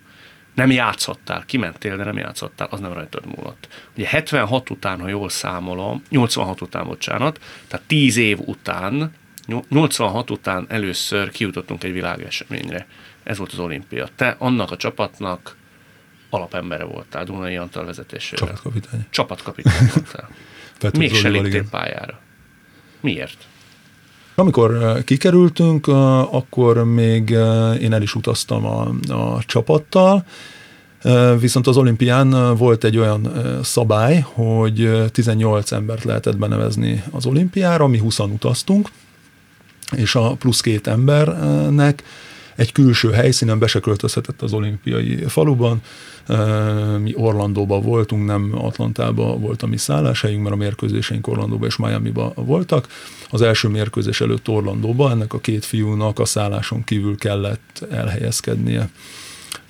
[0.55, 3.68] nem játszottál, kimentél, de nem játszottál, az nem rajtad múlott.
[3.96, 9.12] Ugye 76 után, ha jól számolom, 86 után, bocsánat, tehát 10 év után,
[9.68, 12.87] 86 után először kijutottunk egy világeseményre.
[13.22, 14.09] Ez volt az olimpia.
[14.16, 15.57] Te annak a csapatnak
[16.31, 18.47] alapembere voltál, Dunai Antal vezetésével.
[18.47, 19.07] Csapatkapitány.
[19.11, 20.29] Csapatkapitány voltál.
[20.99, 22.21] Mégse léptél pályára.
[23.01, 23.47] Miért?
[24.35, 25.87] Amikor kikerültünk,
[26.31, 27.31] akkor még
[27.81, 30.25] én el is utaztam a, a csapattal,
[31.38, 37.99] Viszont az olimpián volt egy olyan szabály, hogy 18 embert lehetett benevezni az olimpiára, mi
[37.99, 38.88] 20 utaztunk,
[39.97, 42.03] és a plusz két embernek
[42.59, 45.83] egy külső helyszínen be se költözhetett az olimpiai faluban.
[47.03, 52.33] Mi Orlandóban voltunk, nem Atlantában volt a mi szálláshelyünk, mert a mérkőzéseink Orlandóba és Miami-ba
[52.35, 52.87] voltak.
[53.31, 58.88] Az első mérkőzés előtt Orlandóba ennek a két fiúnak a szálláson kívül kellett elhelyezkednie.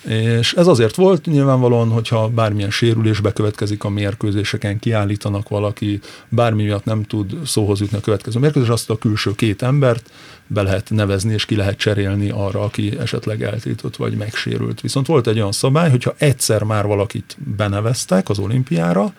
[0.09, 6.85] És ez azért volt nyilvánvalóan, hogyha bármilyen sérülés bekövetkezik a mérkőzéseken, kiállítanak valaki, bármi miatt
[6.85, 10.11] nem tud szóhoz jutni a következő mérkőzés, azt a külső két embert
[10.47, 14.81] be lehet nevezni, és ki lehet cserélni arra, aki esetleg eltiltott vagy megsérült.
[14.81, 19.13] Viszont volt egy olyan szabály, hogyha egyszer már valakit beneveztek az olimpiára,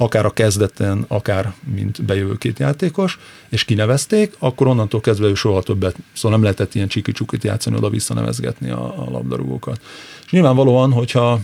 [0.00, 5.62] akár a kezdeten, akár mint bejövő két játékos, és kinevezték, akkor onnantól kezdve ő soha
[5.62, 9.80] többet, szóval nem lehetett ilyen csiki-csukit játszani, oda-vissza nevezgetni a, a labdarúgókat.
[10.24, 11.40] És nyilvánvalóan, hogyha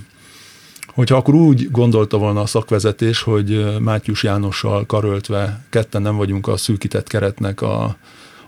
[0.94, 6.56] hogyha akkor úgy gondolta volna a szakvezetés, hogy Mátyus Jánossal karöltve ketten nem vagyunk a
[6.56, 7.96] szűkített keretnek a,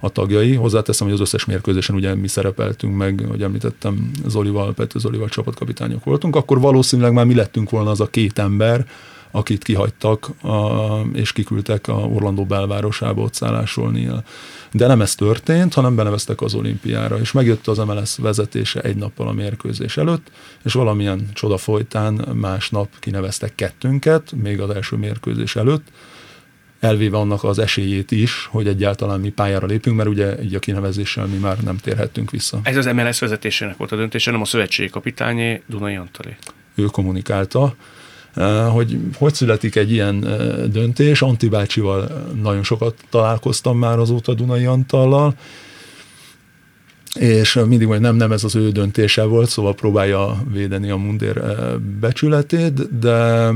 [0.01, 0.55] a tagjai.
[0.55, 6.05] Hozzáteszem, hogy az összes mérkőzésen ugye mi szerepeltünk meg, hogy említettem, Zolival, Pető Zolival csapatkapitányok
[6.05, 8.87] voltunk, akkor valószínűleg már mi lettünk volna az a két ember,
[9.31, 14.09] akit kihagytak a, és kiküldtek a Orlandó belvárosába ott szállásolni.
[14.73, 19.29] De nem ez történt, hanem beneveztek az olimpiára, és megjött az MLS vezetése egy nappal
[19.29, 20.31] a mérkőzés előtt,
[20.65, 25.87] és valamilyen csoda folytán másnap kineveztek kettőnket, még az első mérkőzés előtt,
[26.81, 31.27] elvéve annak az esélyét is, hogy egyáltalán mi pályára lépünk, mert ugye így a kinevezéssel
[31.27, 32.61] mi már nem térhettünk vissza.
[32.63, 36.37] Ez az MLS vezetésének volt a döntése, nem a szövetségi kapitányé, Dunai Antalé.
[36.75, 37.75] Ő kommunikálta,
[38.73, 40.21] hogy hogy születik egy ilyen
[40.73, 41.23] döntés.
[41.23, 45.35] Anti bácsival nagyon sokat találkoztam már azóta Dunai Antallal,
[47.15, 51.43] és mindig hogy nem, nem ez az ő döntése volt, szóval próbálja védeni a mundér
[52.01, 53.51] becsületét, de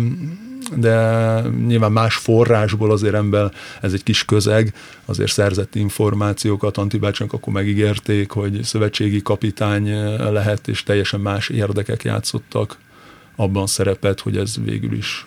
[0.77, 7.53] de nyilván más forrásból azért ember, ez egy kis közeg, azért szerzett információkat, Antibácsnak akkor
[7.53, 9.89] megígérték, hogy szövetségi kapitány
[10.33, 12.79] lehet, és teljesen más érdekek játszottak
[13.37, 15.27] abban szerepet, hogy ez végül is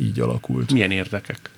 [0.00, 0.72] így alakult.
[0.72, 1.50] Milyen érdekek?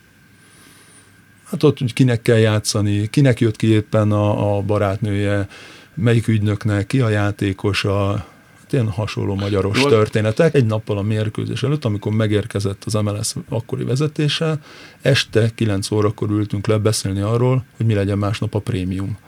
[1.44, 5.48] Hát ott, hogy kinek kell játszani, kinek jött ki éppen a, a barátnője,
[5.94, 8.26] melyik ügynöknek, ki a játékosa,
[8.70, 9.90] ilyen hasonló magyaros Jól.
[9.90, 10.54] történetek.
[10.54, 14.58] Egy nappal a mérkőzés előtt, amikor megérkezett az MLS akkori vezetése,
[15.02, 19.18] este 9 órakor ültünk le beszélni arról, hogy mi legyen másnap a prémium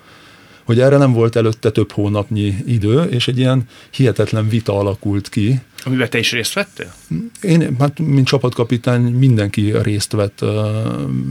[0.68, 5.60] hogy erre nem volt előtte több hónapnyi idő, és egy ilyen hihetetlen vita alakult ki.
[5.84, 6.92] Amiben te is részt vettél?
[7.40, 10.44] Én, hát mint csapatkapitány mindenki részt vett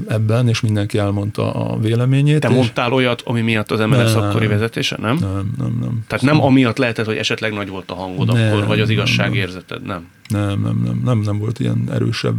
[0.08, 2.39] ebben, és mindenki elmondta a véleményét.
[2.39, 5.17] Te mondtál olyat, ami miatt az MLS nem, akkori vezetése, nem?
[5.17, 6.04] Nem, nem, nem.
[6.08, 9.86] Tehát nem amiatt lehetett, hogy esetleg nagy volt a hangod nem, akkor, vagy az igazságérzeted,
[9.86, 10.08] nem?
[10.28, 12.36] Nem, nem, nem, nem, nem volt ilyen erősebb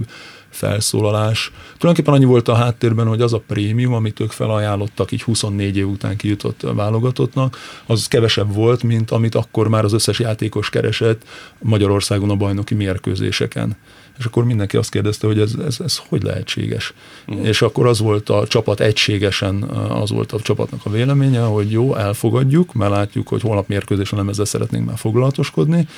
[0.50, 1.52] felszólalás.
[1.78, 5.88] Tulajdonképpen annyi volt a háttérben, hogy az a prémium, amit ők felajánlottak így 24 év
[5.88, 7.56] után kijutott válogatottnak,
[7.86, 11.22] az kevesebb volt, mint amit akkor már az összes játékos keresett
[11.58, 13.76] Magyarországon a bajnoki mérkőzéseken.
[14.18, 16.92] És akkor mindenki azt kérdezte, hogy ez, ez, ez hogy lehetséges.
[17.26, 17.46] Uh-huh.
[17.46, 21.94] És akkor az volt a csapat egységesen, az volt a csapatnak a véleménye, hogy jó,
[21.94, 25.88] elfogadjuk, mert látjuk, hogy holnap mérkőzésen nem ezzel szeretnénk már foglalatoskodni,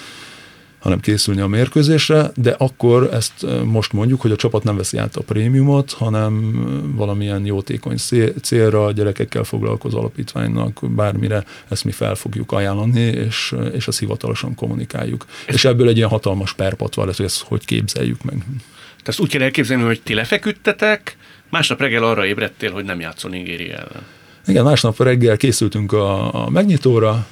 [0.80, 5.16] hanem készülni a mérkőzésre, de akkor ezt most mondjuk, hogy a csapat nem veszi át
[5.16, 6.64] a prémiumot, hanem
[6.96, 7.96] valamilyen jótékony
[8.42, 14.54] célra, a gyerekekkel foglalkozó alapítványnak, bármire ezt mi fel fogjuk ajánlani, és, és ezt hivatalosan
[14.54, 15.26] kommunikáljuk.
[15.46, 18.38] És ebből egy ilyen hatalmas perpat van, hogy ezt hogy képzeljük meg.
[18.38, 21.16] Tehát ezt úgy kell elképzelni, hogy ti lefeküdtetek,
[21.50, 24.06] másnap reggel arra ébredtél, hogy nem játszol Nigéria ellen.
[24.46, 27.26] Igen, másnap reggel készültünk a, a megnyitóra,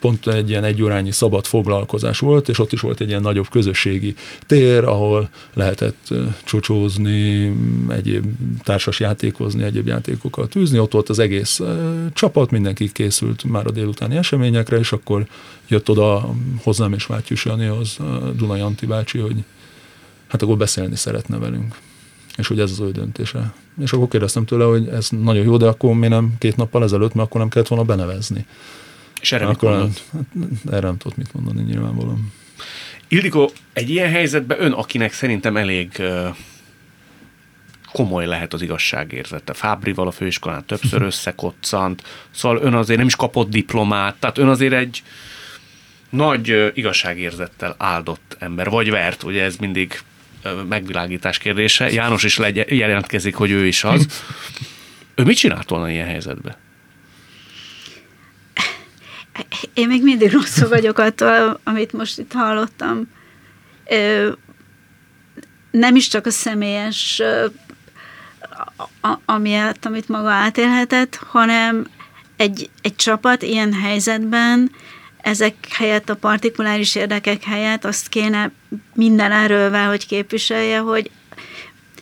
[0.00, 4.14] pont egy ilyen egyórányi szabad foglalkozás volt, és ott is volt egy ilyen nagyobb közösségi
[4.46, 7.52] tér, ahol lehetett csocsózni,
[7.88, 8.24] egyéb
[8.62, 10.78] társas játékozni, egyéb játékokat űzni.
[10.78, 11.60] Ott volt az egész
[12.12, 15.26] csapat, mindenki készült már a délutáni eseményekre, és akkor
[15.68, 17.96] jött oda hozzám és Mátyus az
[18.36, 19.44] Dunai Anti bácsi, hogy
[20.28, 21.76] hát akkor beszélni szeretne velünk.
[22.36, 23.52] És hogy ez az ő döntése.
[23.80, 27.14] És akkor kérdeztem tőle, hogy ez nagyon jó, de akkor mi nem két nappal ezelőtt,
[27.14, 28.46] mert akkor nem kellett volna benevezni.
[29.20, 30.02] És erre Akkor, mit mondott?
[30.12, 32.32] Hát, erre nem tudott mit mondani nyilvánvalóan.
[33.08, 36.02] Ildikó, egy ilyen helyzetben ön, akinek szerintem elég
[37.92, 39.52] komoly lehet az igazságérzete.
[39.52, 44.72] Fábrival a főiskolán többször összekoccant, szóval ön azért nem is kapott diplomát, tehát ön azért
[44.72, 45.02] egy
[46.10, 50.00] nagy igazságérzettel áldott ember, vagy vert, ugye ez mindig
[50.68, 51.90] megvilágítás kérdése.
[51.90, 54.06] János is legyen, jelentkezik, hogy ő is az.
[55.14, 56.56] Ő mit csinált volna ilyen helyzetben?
[59.74, 63.08] Én még mindig rosszul vagyok attól, amit most itt hallottam.
[65.70, 67.22] Nem is csak a személyes
[69.24, 71.86] amiatt, amit maga átélhetett, hanem
[72.36, 74.70] egy, egy csapat ilyen helyzetben
[75.20, 78.50] ezek helyett, a partikuláris érdekek helyett azt kéne
[78.94, 81.10] minden erővel, hogy képviselje, hogy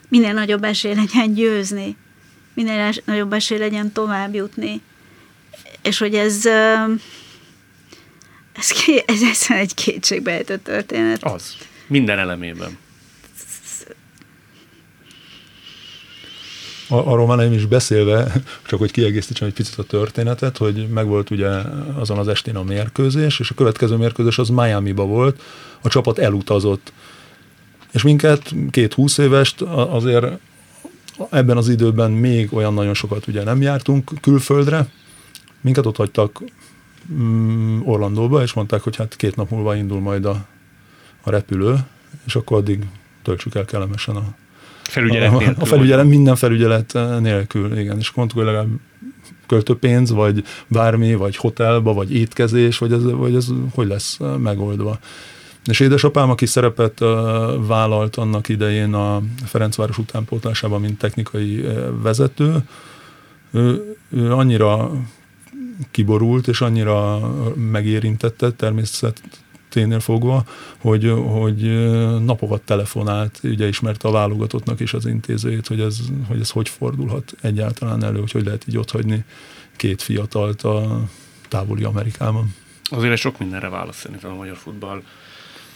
[0.08, 1.96] minél nagyobb esély legyen győzni,
[2.54, 4.80] minél nagyobb esély legyen tovább jutni.
[5.82, 6.48] És hogy ez
[8.56, 8.70] ez,
[9.06, 11.24] ez, ez egy kétségbejtő történet.
[11.24, 11.56] Az.
[11.86, 12.78] Minden elemében.
[16.88, 18.32] Arról már nem is beszélve,
[18.66, 21.48] csak hogy kiegészítsem egy picit a történetet, hogy megvolt ugye
[21.94, 25.42] azon az estén a mérkőzés, és a következő mérkőzés az Miami-ba volt,
[25.82, 26.92] a csapat elutazott.
[27.92, 30.26] És minket, két húsz évest azért
[31.30, 34.86] ebben az időben még olyan nagyon sokat ugye nem jártunk külföldre,
[35.60, 36.42] minket ott hagytak
[37.12, 40.46] mm, Orlandóba, és mondták, hogy hát két nap múlva indul majd a,
[41.22, 41.76] a repülő,
[42.26, 42.84] és akkor addig
[43.22, 44.34] töltsük el kellemesen a
[44.82, 48.68] felügyelet a, a felügyelet, minden felügyelet nélkül, igen, és mondtuk, hogy legalább
[49.46, 54.98] költőpénz, vagy bármi, vagy hotelba, vagy étkezés, vagy ez, vagy ez hogy lesz megoldva.
[55.64, 56.98] És édesapám, aki szerepet
[57.66, 61.64] vállalt annak idején a Ferencváros utánpótlásában, mint technikai
[62.02, 62.56] vezető,
[63.50, 64.92] ő, ő annyira
[65.90, 67.20] kiborult, és annyira
[67.54, 70.44] megérintette természeténél fogva,
[70.78, 71.60] hogy, hogy
[72.24, 75.98] napokat telefonált, ugye ismerte a válogatottnak is az intézőjét, hogy ez,
[76.28, 79.24] hogy ez hogy fordulhat egyáltalán elő, hogy hogy lehet így otthagyni
[79.76, 81.04] két fiatalt a
[81.48, 82.54] távoli Amerikában.
[82.84, 85.02] Azért sok mindenre válasz szerintem a magyar futball.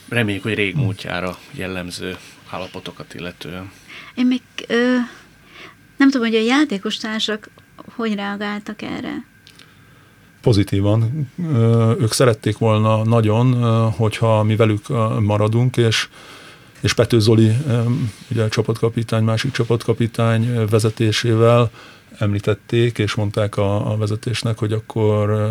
[0.08, 2.16] Reméljük, hogy régmúltjára jellemző
[2.50, 3.70] állapotokat illetően.
[4.14, 4.96] Én még ö,
[5.96, 7.48] nem tudom, hogy a játékos társak
[7.94, 9.24] hogy reagáltak erre?
[10.40, 11.30] Pozitívan.
[12.00, 14.88] Ők szerették volna nagyon, hogyha mi velük
[15.20, 16.08] maradunk, és
[16.80, 17.52] és Pető Zoli,
[18.30, 21.70] ugye a csapatkapitány, másik csapatkapitány vezetésével
[22.18, 25.48] említették, és mondták a, a vezetésnek, hogy akkor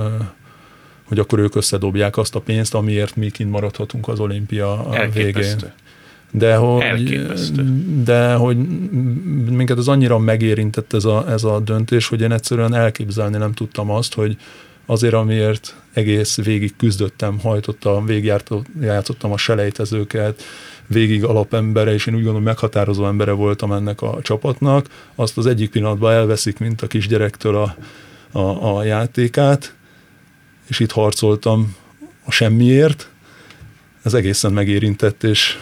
[1.03, 5.55] hogy akkor ők összedobják azt a pénzt, amiért mi kint maradhatunk az olimpia végén.
[6.31, 7.27] De hogy,
[8.03, 8.57] de hogy
[9.49, 13.89] minket az annyira megérintett ez a, ez a döntés, hogy én egyszerűen elképzelni nem tudtam
[13.91, 14.37] azt, hogy
[14.89, 20.43] azért, amiért egész végig küzdöttem, hajtottam, végigjátszottam a selejtezőket,
[20.87, 25.69] végig alapembere, és én úgy gondolom meghatározó embere voltam ennek a csapatnak, azt az egyik
[25.69, 27.75] pillanatban elveszik, mint a kisgyerektől a,
[28.39, 29.73] a, a játékát,
[30.67, 31.75] és itt harcoltam
[32.23, 33.09] a semmiért,
[34.03, 35.59] ez egészen megérintett, és,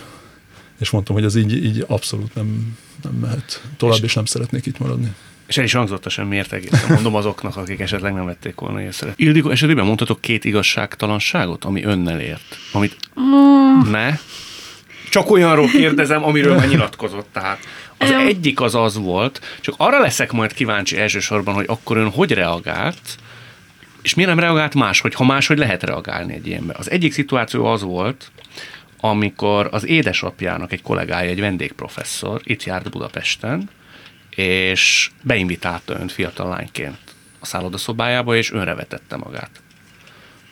[0.80, 4.66] és mondtam, hogy ez így, így abszolút nem, nem mehet tovább, és, és nem szeretnék
[4.66, 5.16] itt maradni.
[5.48, 9.14] És el is hangzott a semmiért egészen, mondom azoknak, akik esetleg nem vették volna észre.
[9.16, 12.58] Ildikó, esetében mondhatok két igazságtalanságot, ami önnel ért?
[12.72, 13.92] Amit mm.
[13.92, 14.18] ne?
[15.10, 17.28] Csak olyanról kérdezem, amiről már nyilatkozott.
[17.32, 17.60] Tehát
[17.98, 22.32] az egyik az az volt, csak arra leszek majd kíváncsi elsősorban, hogy akkor ön hogy
[22.32, 23.18] reagált,
[24.02, 26.76] és miért nem reagált máshogy, ha máshogy lehet reagálni egy ilyenbe.
[26.78, 28.32] Az egyik szituáció az volt,
[29.00, 33.70] amikor az édesapjának egy kollégája, egy vendégprofesszor itt járt Budapesten,
[34.38, 36.98] és beinvitálta önt fiatal lányként
[37.40, 39.50] a szállodaszobájába, és önre vetette magát.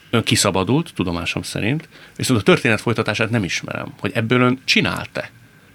[0.09, 5.29] Ön kiszabadult, tudomásom szerint, viszont a történet folytatását nem ismerem, hogy ebből ön csinált-e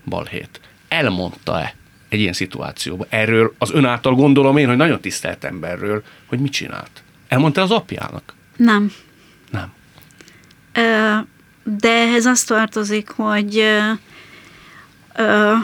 [0.04, 0.60] balhét.
[0.88, 1.74] Elmondta-e
[2.08, 3.06] egy ilyen szituációban.
[3.10, 7.02] Erről az ön által gondolom én, hogy nagyon tisztelt emberről, hogy mit csinált.
[7.28, 8.34] Elmondta az apjának?
[8.56, 8.92] Nem.
[9.50, 9.72] Nem.
[10.72, 11.16] Ö,
[11.78, 13.90] de ehhez azt tartozik, hogy ö,
[15.14, 15.54] ö,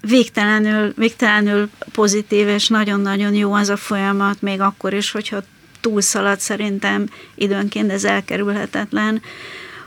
[0.00, 5.42] végtelenül, végtelenül pozitív és nagyon-nagyon jó az a folyamat, még akkor is, hogyha
[5.80, 9.22] túlszalad szerintem időnként ez elkerülhetetlen,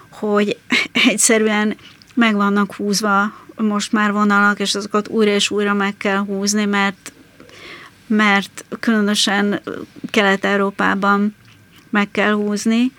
[0.09, 0.57] hogy
[1.09, 1.77] egyszerűen
[2.13, 7.13] meg vannak húzva most már vonalak, és azokat újra és újra meg kell húzni, mert
[8.07, 9.61] mert különösen
[10.09, 11.35] Kelet-Európában
[11.89, 12.91] meg kell húzni,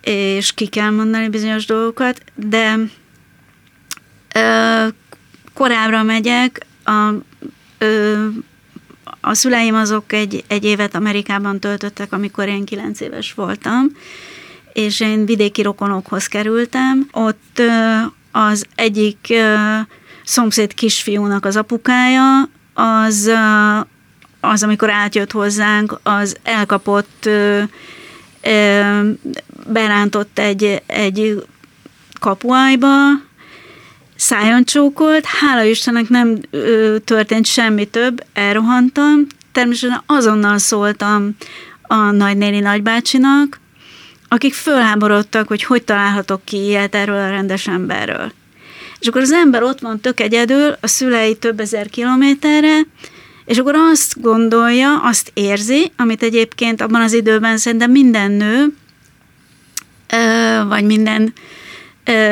[0.00, 2.76] és ki kell mondani bizonyos dolgokat, de
[5.58, 7.08] korábbra megyek, a,
[7.78, 8.26] ö,
[9.20, 13.86] a szüleim azok egy, egy évet Amerikában töltöttek, amikor én kilenc éves voltam,
[14.72, 17.08] és én vidéki rokonokhoz kerültem.
[17.12, 17.98] Ott ö,
[18.32, 19.54] az egyik ö,
[20.24, 23.30] szomszéd kisfiúnak az apukája, az
[24.40, 27.62] az, amikor átjött hozzánk, az elkapott, ö,
[28.42, 29.10] ö,
[29.66, 31.46] berántott egy, egy
[32.20, 33.26] kapuájba,
[34.18, 41.36] szájon csókolt, hála Istennek nem ö, történt semmi több, elrohantam, természetesen azonnal szóltam
[41.82, 43.60] a nagynéni nagybácsinak,
[44.28, 48.32] akik fölháborodtak, hogy hogy találhatok ki ilyet erről a rendes emberről.
[48.98, 52.80] És akkor az ember ott van tök egyedül, a szülei több ezer kilométerre,
[53.44, 58.72] és akkor azt gondolja, azt érzi, amit egyébként abban az időben szerintem minden nő,
[60.68, 61.32] vagy minden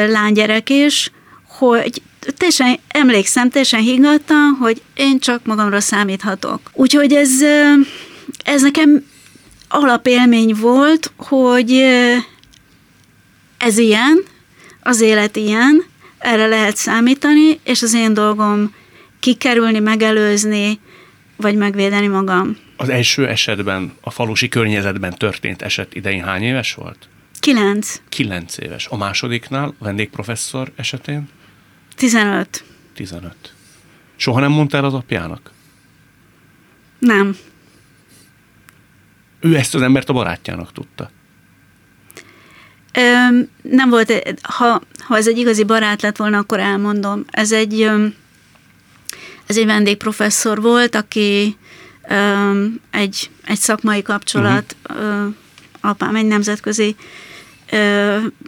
[0.08, 1.10] lánygyerek is,
[1.58, 2.02] hogy
[2.36, 6.60] teljesen emlékszem, teljesen higgadtam, hogy én csak magamra számíthatok.
[6.72, 7.30] Úgyhogy ez,
[8.44, 9.04] ez nekem
[9.68, 11.72] alapélmény volt, hogy
[13.58, 14.24] ez ilyen,
[14.82, 15.84] az élet ilyen,
[16.18, 18.74] erre lehet számítani, és az én dolgom
[19.20, 20.80] kikerülni, megelőzni,
[21.36, 22.56] vagy megvédeni magam.
[22.76, 27.08] Az első esetben, a falusi környezetben történt eset idején hány éves volt?
[27.40, 28.00] Kilenc.
[28.08, 28.86] Kilenc éves.
[28.86, 31.28] A másodiknál, vendégprofesszor esetén?
[31.96, 32.64] Tizenöt.
[32.94, 33.54] Tizenöt.
[34.16, 35.50] Soha nem mondta el az apjának?
[36.98, 37.36] Nem.
[39.40, 41.10] Ő ezt az embert a barátjának tudta?
[42.92, 43.00] Ö,
[43.62, 47.24] nem volt, ha, ha ez egy igazi barát lett volna, akkor elmondom.
[47.30, 47.80] Ez egy,
[49.46, 51.56] ez egy vendégprofesszor volt, aki
[52.90, 55.34] egy, egy szakmai kapcsolat, uh-huh.
[55.80, 56.96] apám egy nemzetközi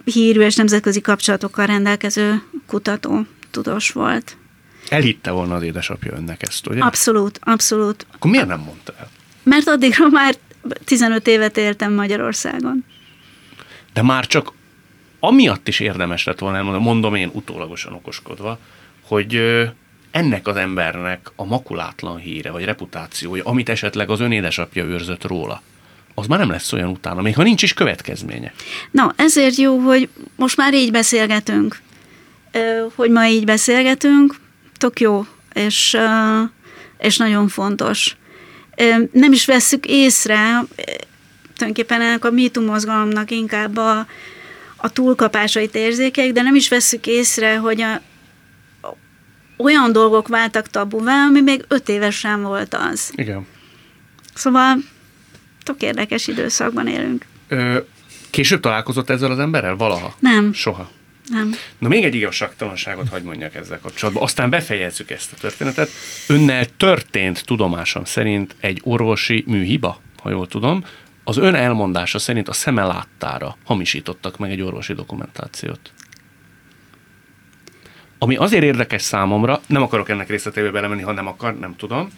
[0.03, 4.37] hírű és nemzetközi kapcsolatokkal rendelkező kutató, tudós volt.
[4.89, 6.81] Elhitte volna az édesapja önnek ezt, ugye?
[6.81, 8.05] Abszolút, abszolút.
[8.13, 9.09] Akkor miért nem mondta el?
[9.43, 10.35] Mert addigra már
[10.85, 12.85] 15 évet éltem Magyarországon.
[13.93, 14.51] De már csak
[15.19, 18.59] amiatt is érdemes lett volna elmondani, mondom én utólagosan okoskodva,
[19.01, 19.41] hogy
[20.11, 25.61] ennek az embernek a makulátlan híre, vagy reputációja, amit esetleg az ön édesapja őrzött róla,
[26.15, 28.53] az már nem lesz olyan utána, még ha nincs is következménye.
[28.91, 31.81] Na, ezért jó, hogy most már így beszélgetünk.
[32.95, 34.35] Hogy ma így beszélgetünk,
[34.77, 35.97] tök jó, és,
[36.97, 38.15] és nagyon fontos.
[39.11, 40.63] Nem is vesszük észre,
[41.55, 44.05] tulajdonképpen ennek a MeToo mozgalomnak inkább a,
[44.75, 48.01] a túlkapásait érzékeljük, de nem is vesszük észre, hogy a,
[49.57, 53.11] olyan dolgok váltak tabuvá, ami még öt évesen volt az.
[53.15, 53.47] Igen.
[54.33, 54.77] Szóval
[55.63, 57.25] tök érdekes időszakban élünk.
[57.47, 57.79] Ö,
[58.29, 60.15] később találkozott ezzel az emberrel valaha?
[60.19, 60.53] Nem.
[60.53, 60.89] Soha?
[61.29, 61.53] Nem.
[61.77, 65.89] Na még egy igazságtalanságot hagy mondjak ezzel kapcsolatban, aztán befejezzük ezt a történetet.
[66.27, 70.85] Önnel történt tudomásom szerint egy orvosi műhiba, ha jól tudom,
[71.23, 75.93] az ön elmondása szerint a szeme láttára hamisítottak meg egy orvosi dokumentációt.
[78.17, 82.09] Ami azért érdekes számomra, nem akarok ennek részletébe belemenni, ha nem akar, nem tudom,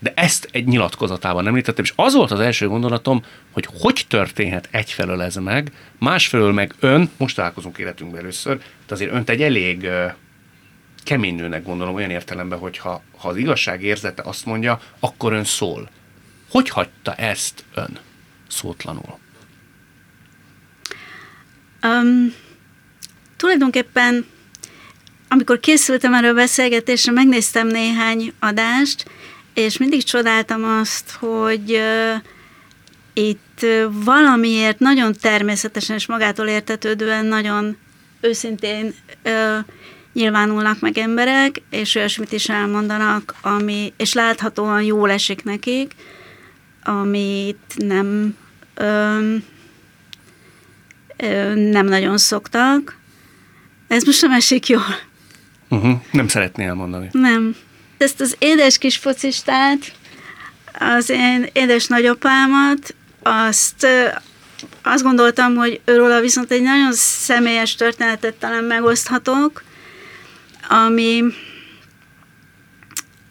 [0.00, 5.22] de ezt egy nyilatkozatában említettem, és az volt az első gondolatom, hogy hogy történhet egyfelől
[5.22, 9.88] ez meg, másfelől meg ön, most találkozunk életünkben először, de azért önt egy elég
[11.04, 15.44] kemény nőnek gondolom olyan értelemben, hogy ha, ha az igazság érzete azt mondja, akkor ön
[15.44, 15.88] szól.
[16.50, 17.98] Hogy hagyta ezt ön
[18.48, 19.18] szótlanul?
[21.82, 22.34] Um,
[23.36, 24.26] tulajdonképpen
[25.32, 29.10] amikor készültem erről a beszélgetésre, megnéztem néhány adást,
[29.54, 31.80] és mindig csodáltam azt, hogy
[33.12, 37.76] itt valamiért nagyon természetesen és magától értetődően nagyon
[38.20, 38.94] őszintén
[39.24, 39.64] uh,
[40.12, 45.94] nyilvánulnak meg emberek, és olyasmit is elmondanak, ami, és láthatóan jól esik nekik,
[46.82, 48.36] amit nem
[48.74, 49.36] ö,
[51.16, 52.98] ö, nem nagyon szoktak.
[53.88, 54.96] Ez most nem esik jól.
[55.68, 56.00] Uh-huh.
[56.10, 57.08] Nem szeretné elmondani.
[57.12, 57.56] Nem.
[58.00, 59.92] Ezt az édes kis focistát,
[60.78, 63.86] az én édes nagyapámat, azt
[64.82, 69.62] azt gondoltam, hogy őről viszont egy nagyon személyes történetet talán megoszthatok,
[70.68, 71.24] ami,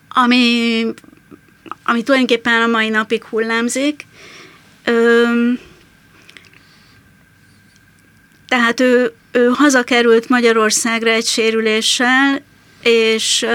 [0.10, 0.86] ami,
[1.84, 4.06] ami tulajdonképpen a mai napig hullámzik.
[4.84, 5.24] Ö,
[8.48, 12.42] tehát ő, ő hazakerült Magyarországra egy sérüléssel,
[12.82, 13.46] és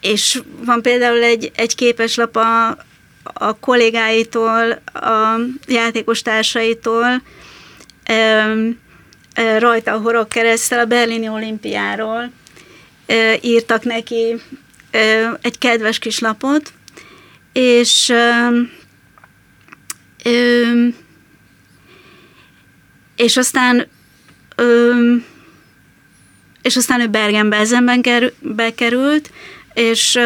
[0.00, 2.68] és van például egy, egy képeslap a,
[3.22, 7.22] a kollégáitól, a játékos társaitól,
[9.58, 12.30] rajta a horog keresztel a berlini olimpiáról.
[13.40, 14.36] Írtak neki
[15.40, 16.72] egy kedves kis lapot,
[17.52, 18.12] és
[23.16, 23.88] és aztán
[26.62, 28.02] és aztán ő Bergen-Belsenben
[28.40, 29.30] bekerült,
[29.78, 30.18] és,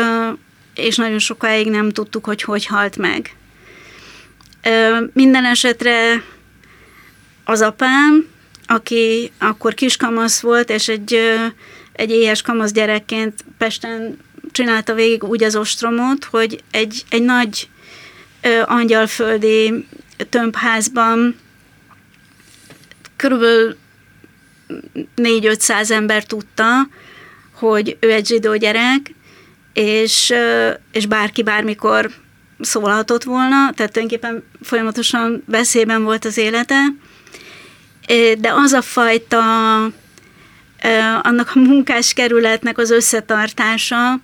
[0.74, 3.36] és nagyon sokáig nem tudtuk, hogy hogy halt meg.
[5.12, 6.22] Minden esetre
[7.44, 8.28] az apám,
[8.66, 11.18] aki akkor kiskamasz volt, és egy,
[11.92, 14.18] egy éhes kamasz gyerekként Pesten
[14.52, 17.68] csinálta végig úgy az ostromot, hogy egy, egy nagy
[18.64, 19.86] angyalföldi
[20.28, 21.36] tömbházban
[23.16, 23.76] körülbelül
[25.16, 26.88] 4-500 ember tudta,
[27.52, 29.14] hogy ő egy zsidó gyerek,
[29.72, 30.34] és,
[30.92, 32.10] és bárki bármikor
[32.60, 36.84] szólhatott volna, tehát tulajdonképpen folyamatosan veszélyben volt az élete,
[38.38, 39.40] de az a fajta
[41.22, 44.20] annak a munkáskerületnek az összetartása,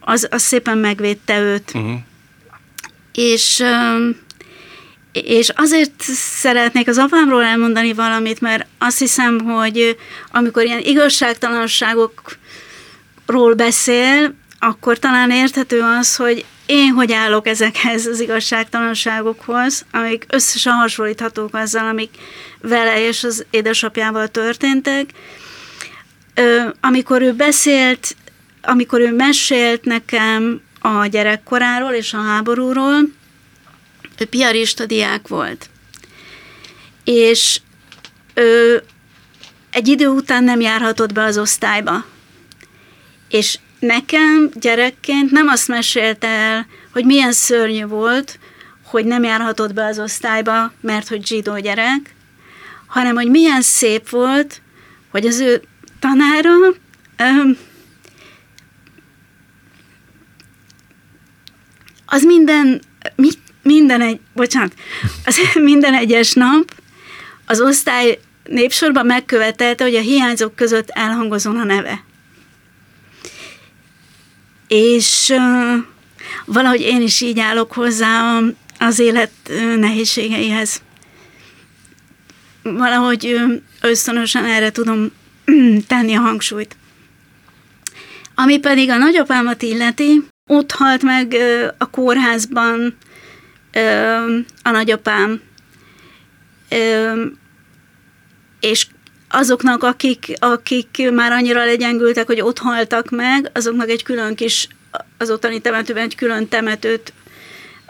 [0.00, 1.72] az, az szépen megvédte őt.
[1.74, 1.98] Uh-huh.
[3.12, 3.64] És
[5.22, 6.02] és azért
[6.40, 9.96] szeretnék az apámról elmondani valamit, mert azt hiszem, hogy
[10.32, 10.80] amikor ilyen
[13.26, 20.72] igazságtalanságokról beszél, akkor talán érthető az, hogy én hogy állok ezekhez az igazságtalanságokhoz, amik összesen
[20.72, 22.10] hasonlíthatók azzal, amik
[22.60, 25.10] vele és az édesapjával történtek.
[26.80, 28.16] Amikor ő beszélt,
[28.62, 33.00] amikor ő mesélt nekem a gyerekkoráról és a háborúról,
[34.18, 35.68] ő piarista diák volt.
[37.04, 37.60] És
[38.34, 38.82] ő
[39.70, 42.04] egy idő után nem járhatott be az osztályba.
[43.28, 48.38] És nekem gyerekként nem azt mesélte el, hogy milyen szörnyű volt,
[48.84, 52.14] hogy nem járhatott be az osztályba, mert hogy zsidó gyerek,
[52.86, 54.60] hanem hogy milyen szép volt,
[55.10, 55.62] hogy az ő
[56.00, 56.50] tanára
[57.16, 57.58] öm,
[62.06, 62.80] az minden,
[63.16, 63.28] mi,
[63.62, 64.74] minden egy, bocsánat,
[65.24, 66.74] az minden egyes nap
[67.46, 72.04] az osztály népsorban megkövetelte, hogy a hiányzók között elhangozon a neve.
[74.68, 75.34] És
[76.44, 78.40] valahogy én is így állok hozzá
[78.78, 79.32] az élet
[79.76, 80.82] nehézségeihez.
[82.62, 83.36] Valahogy
[83.80, 85.12] ösztönösen erre tudom
[85.86, 86.76] tenni a hangsúlyt.
[88.34, 91.36] Ami pedig a nagyapámat illeti, ott halt meg
[91.78, 92.96] a kórházban
[94.62, 95.40] a nagyapám,
[98.60, 98.86] és
[99.36, 104.68] azoknak, akik, akik már annyira legyengültek, hogy ott haltak meg, azoknak egy külön kis,
[105.18, 107.12] az ottani temetőben egy külön temetőt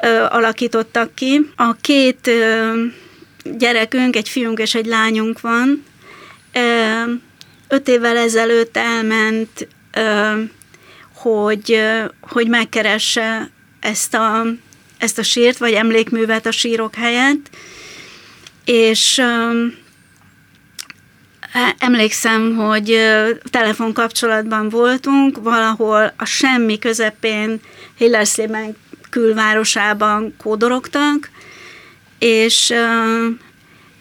[0.02, 1.50] ö, alakítottak ki.
[1.56, 2.82] A két ö,
[3.58, 5.84] gyerekünk, egy fiunk és egy lányunk van.
[6.52, 7.02] Ö,
[7.68, 10.32] öt évvel ezelőtt elment, ö,
[11.14, 14.46] hogy, ö, hogy megkeresse ezt a,
[14.98, 17.50] ezt a sírt, vagy emlékművet a sírok helyett,
[18.64, 19.66] és ö,
[21.78, 22.98] Emlékszem, hogy
[23.50, 27.60] telefonkapcsolatban voltunk, valahol a semmi közepén
[27.96, 28.76] Hillersleben
[29.10, 31.30] külvárosában kódorogtak,
[32.18, 32.74] és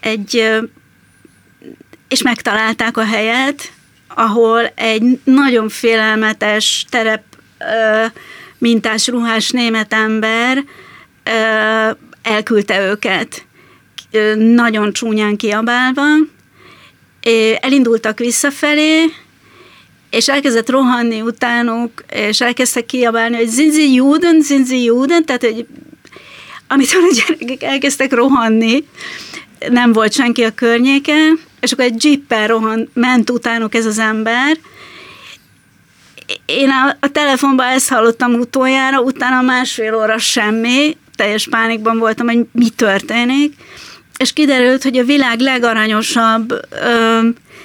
[0.00, 0.50] egy
[2.08, 3.72] és megtalálták a helyet,
[4.08, 7.22] ahol egy nagyon félelmetes terep
[8.58, 10.64] mintás ruhás német ember
[12.22, 13.46] elküldte őket,
[14.36, 16.02] nagyon csúnyán kiabálva,
[17.60, 19.04] elindultak visszafelé,
[20.10, 25.66] és elkezdett rohanni utánuk, és elkezdtek kiabálni, hogy zinzi juden, zinzi juden, tehát hogy
[26.68, 28.84] amitől a gyerekek elkezdtek rohanni,
[29.68, 34.58] nem volt senki a környéken, és akkor egy jeeppel rohan, ment utánuk ez az ember.
[36.46, 42.46] Én a, a telefonban ezt hallottam utoljára, utána másfél óra semmi, teljes pánikban voltam, hogy
[42.52, 43.54] mi történik,
[44.16, 47.20] és kiderült, hogy a világ legaranyosabb ö,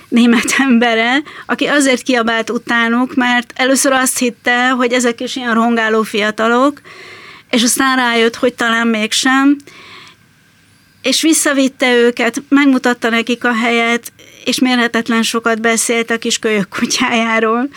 [0.07, 6.01] német embere, aki azért kiabált utánuk, mert először azt hitte, hogy ezek is ilyen rongáló
[6.01, 6.81] fiatalok,
[7.49, 9.57] és aztán rájött, hogy talán mégsem,
[11.01, 14.11] és visszavitte őket, megmutatta nekik a helyet,
[14.45, 17.69] és mérhetetlen sokat beszélt a kis kölyök kutyájáról,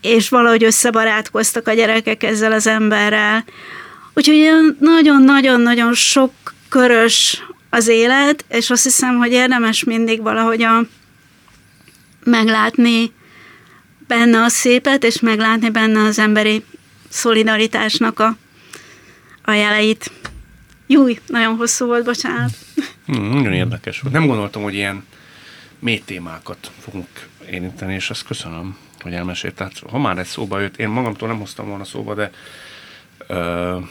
[0.00, 3.44] és valahogy összebarátkoztak a gyerekek ezzel az emberrel.
[4.14, 6.32] Úgyhogy nagyon-nagyon-nagyon sok
[6.72, 10.80] körös az élet, és azt hiszem, hogy érdemes mindig valahogy a
[12.24, 13.12] meglátni
[14.06, 16.64] benne a szépet, és meglátni benne az emberi
[17.08, 18.36] szolidaritásnak a,
[19.42, 20.10] a jeleit.
[20.86, 22.50] Júj, nagyon hosszú volt, bocsánat.
[23.06, 24.14] Hmm, nagyon érdekes volt.
[24.14, 25.04] Nem gondoltam, hogy ilyen
[25.78, 27.06] mély témákat fogunk
[27.50, 29.54] érinteni, és ezt köszönöm, hogy elmesélt.
[29.54, 32.30] Tehát, ha már ez szóba jött, én magamtól nem hoztam volna szóba, de
[33.28, 33.82] uh,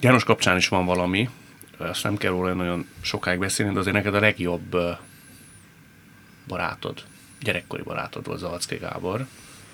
[0.00, 1.28] János kapcsán is van valami,
[1.88, 4.76] azt nem kell róla nagyon sokáig beszélni, de azért neked a legjobb
[6.46, 7.02] barátod,
[7.40, 9.26] gyerekkori barátod volt Zalacki Gábor.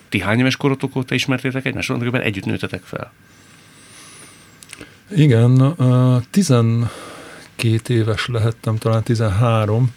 [0.08, 1.86] Ti hány éves korotok óta ismertétek egymást?
[1.86, 3.12] Tulajdonképpen együtt nőtetek fel.
[5.10, 5.76] Igen,
[6.30, 9.90] 12 éves lehettem, talán 13.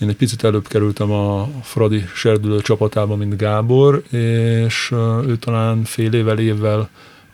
[0.00, 4.90] Én egy picit előbb kerültem a Fradi serdülő csapatába, mint Gábor, és
[5.26, 6.88] ő talán fél évvel, évvel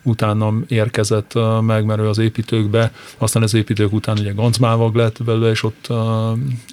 [0.07, 5.49] utánam érkezett meg, mert ő az építőkbe, aztán az építők után ugye Gancmávag lett belőle,
[5.49, 5.87] és ott,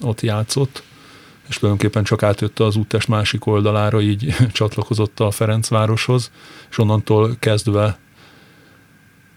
[0.00, 0.82] ott játszott
[1.48, 6.30] és tulajdonképpen csak átjött az úttest másik oldalára, így csatlakozott a Ferencvároshoz,
[6.70, 7.98] és onnantól kezdve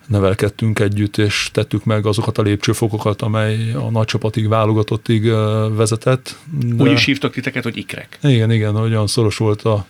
[0.07, 5.29] nevelkedtünk együtt, és tettük meg azokat a lépcsőfokokat, amely a nagycsapatig válogatottig
[5.75, 6.35] vezetett.
[6.51, 6.83] De...
[6.83, 8.19] Úgy is hívtak titeket, hogy ikrek.
[8.21, 9.85] Igen, igen, olyan szoros volt a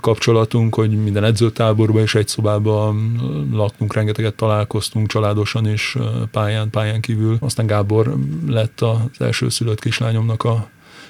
[0.00, 3.20] kapcsolatunk, hogy minden edzőtáborban és egy szobában
[3.52, 5.98] laktunk, rengeteget találkoztunk családosan és
[6.30, 7.36] pályán, pályán kívül.
[7.40, 8.14] Aztán Gábor
[8.46, 10.68] lett az első szülött kislányomnak a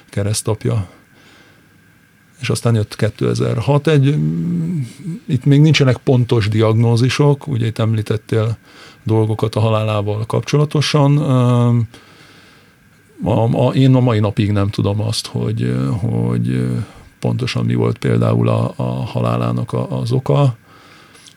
[0.09, 0.87] keresztapja.
[2.39, 4.15] És aztán jött 2006 egy,
[5.25, 8.57] itt még nincsenek pontos diagnózisok, ugye itt említettél
[9.03, 11.17] dolgokat a halálával kapcsolatosan.
[13.23, 16.67] A, a, én a mai napig nem tudom azt, hogy, hogy
[17.23, 20.55] pontosan mi volt például a, a halálának a, az oka.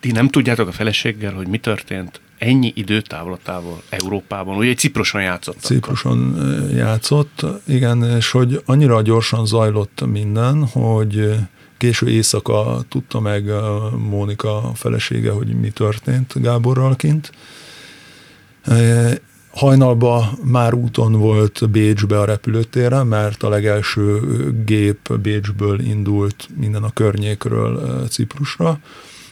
[0.01, 4.57] Ti nem tudjátok a feleséggel, hogy mi történt ennyi időtávlatával Európában?
[4.57, 5.59] Ugye egy Ciproson játszott.
[5.61, 6.37] Ciproson
[6.75, 11.35] játszott, igen, és hogy annyira gyorsan zajlott minden, hogy
[11.79, 13.45] késő éjszaka tudta meg
[14.09, 17.33] Mónika felesége, hogy mi történt Gáborral kint.
[19.57, 24.21] Hajnalban már úton volt Bécsbe a repülőtérre, mert a legelső
[24.65, 28.79] gép Bécsből indult minden a környékről Ciprusra.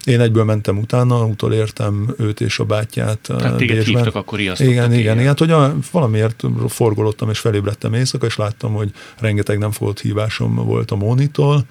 [0.05, 3.19] Én egyből mentem utána, utolértem őt és a bátyját.
[3.19, 3.95] Tehát téged Bécsben.
[3.95, 5.27] hívtak, akkor Igen, igen, igen, igen.
[5.27, 10.55] Hát, hogy a, valamiért forgolottam és felébredtem éjszaka, és láttam, hogy rengeteg nem fogott hívásom
[10.55, 11.65] volt a Mónitól,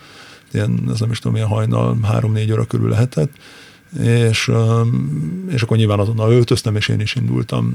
[0.51, 3.31] ilyen, ez nem is tudom, ilyen hajnal, három-négy óra körül lehetett,
[4.01, 4.51] és,
[5.49, 7.73] és akkor nyilván azonnal öltöztem, és én is indultam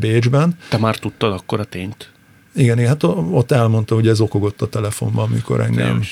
[0.00, 0.58] Bécsben.
[0.68, 2.10] Te már tudtad akkor a tényt?
[2.54, 6.02] Igen, igen, hát ott elmondta, hogy ez okogott a telefonban, amikor engem,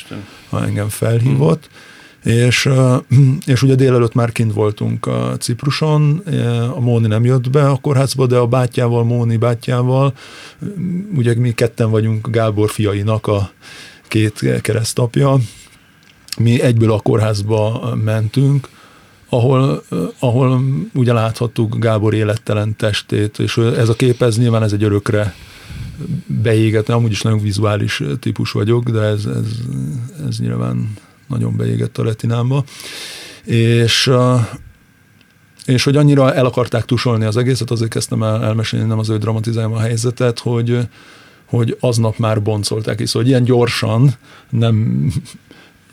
[0.48, 1.68] ha engem felhívott.
[1.70, 1.92] Hmm.
[2.24, 2.68] És,
[3.46, 6.22] és ugye délelőtt már kint voltunk a Cipruson,
[6.74, 10.14] a Móni nem jött be a kórházba, de a bátyjával, Móni bátyjával,
[11.14, 13.50] ugye mi ketten vagyunk Gábor fiainak a
[14.09, 15.38] két keresztapja,
[16.38, 18.68] mi egyből a kórházba mentünk,
[19.35, 19.82] ahol,
[20.18, 20.64] ahol
[20.95, 25.35] ugye láthattuk Gábor élettelen testét, és ez a kép, ez nyilván ez egy örökre
[26.26, 29.47] beégett, amúgy is nagyon vizuális típus vagyok, de ez, ez,
[30.28, 30.93] ez nyilván
[31.28, 32.64] nagyon beégett a retinámba.
[33.45, 34.11] És,
[35.64, 39.18] és hogy annyira el akarták tusolni az egészet, azért kezdtem el elmesélni, nem az ő
[39.18, 40.78] dramatizálom a helyzetet, hogy,
[41.45, 44.14] hogy aznap már boncolták is, hogy ilyen gyorsan
[44.51, 45.09] nem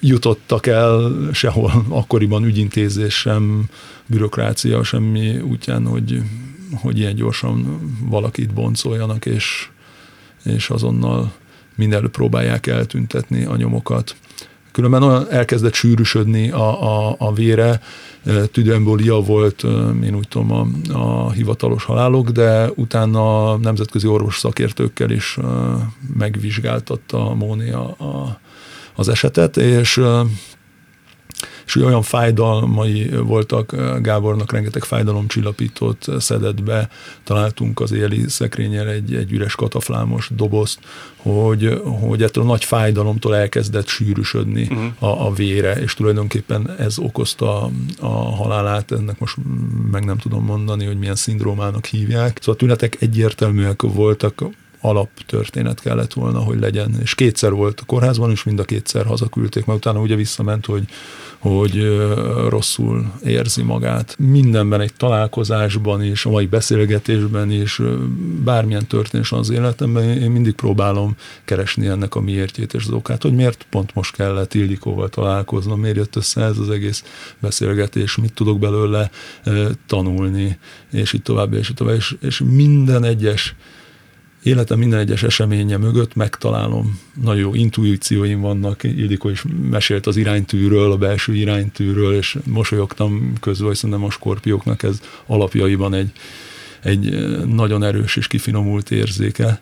[0.01, 3.69] jutottak el sehol akkoriban ügyintézés sem,
[4.05, 6.21] bürokrácia, semmi útján, hogy,
[6.81, 7.79] hogy ilyen gyorsan
[8.09, 9.69] valakit boncoljanak, és,
[10.43, 11.31] és azonnal
[11.75, 14.15] mindenről próbálják eltüntetni a nyomokat.
[14.71, 17.81] Különben olyan elkezdett sűrűsödni a, a, a vére,
[18.51, 19.63] tüdőembolia volt,
[20.03, 25.37] én úgy tudom, a, a hivatalos halálok, de utána nemzetközi orvos szakértőkkel is
[26.17, 28.39] megvizsgáltatta a Móni a, a,
[28.95, 30.01] az esetet, és
[31.75, 36.89] és olyan fájdalmai voltak Gábornak, rengeteg fájdalomcsillapítót szedett be,
[37.23, 40.79] találtunk az éli szekrényel egy, egy üres kataflámos dobozt,
[41.17, 44.83] hogy, hogy ettől a nagy fájdalomtól elkezdett sűrűsödni uh-huh.
[44.99, 47.69] a, a vére, és tulajdonképpen ez okozta
[47.99, 49.35] a halálát, ennek most
[49.91, 52.37] meg nem tudom mondani, hogy milyen szindrómának hívják.
[52.39, 54.43] Szóval a tünetek egyértelműek voltak,
[54.81, 56.95] alaptörténet kellett volna, hogy legyen.
[57.01, 60.83] És kétszer volt a kórházban, és mind a kétszer hazaküldték, mert utána ugye visszament, hogy,
[61.37, 61.97] hogy
[62.49, 64.15] rosszul érzi magát.
[64.19, 67.81] Mindenben, egy találkozásban is, a mai beszélgetésben is,
[68.43, 71.15] bármilyen történés az életemben, én mindig próbálom
[71.45, 75.95] keresni ennek a miértjét és az okát, hogy miért pont most kellett Ildikóval találkoznom, miért
[75.95, 77.03] jött össze ez az egész
[77.39, 79.09] beszélgetés, mit tudok belőle
[79.85, 80.57] tanulni,
[80.91, 83.55] és így tovább, és így tovább, és, és minden egyes
[84.43, 86.99] életem minden egyes eseménye mögött megtalálom.
[87.21, 93.67] Nagyon jó intuícióim vannak, Ildikó is mesélt az iránytűről, a belső iránytűről, és mosolyogtam közül,
[93.67, 96.11] hogy szerintem a skorpióknak ez alapjaiban egy,
[96.81, 99.61] egy nagyon erős és kifinomult érzéke.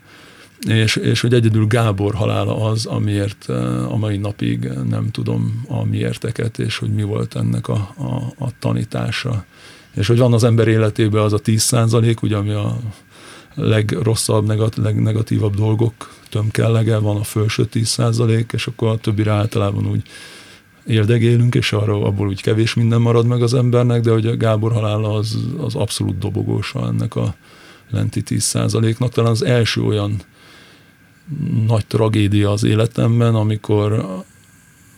[0.68, 3.50] És, és hogy egyedül Gábor halála az, amiért
[3.90, 8.50] a mai napig nem tudom a miérteket, és hogy mi volt ennek a, a, a
[8.60, 9.46] tanítása.
[9.96, 12.80] És hogy van az ember életében az a 10 százalék, ugye, ami a
[13.56, 18.00] legrosszabb, negat, legnegatívabb dolgok tömkellege, van a felső 10
[18.52, 20.02] és akkor a többire általában úgy
[20.86, 24.72] éldegélünk, és arra abból úgy kevés minden marad meg az embernek, de hogy a Gábor
[24.72, 27.36] halála az, az abszolút dobogósa ennek a
[27.90, 28.54] lenti 10
[28.98, 30.22] nak Talán az első olyan
[31.68, 34.06] nagy tragédia az életemben, amikor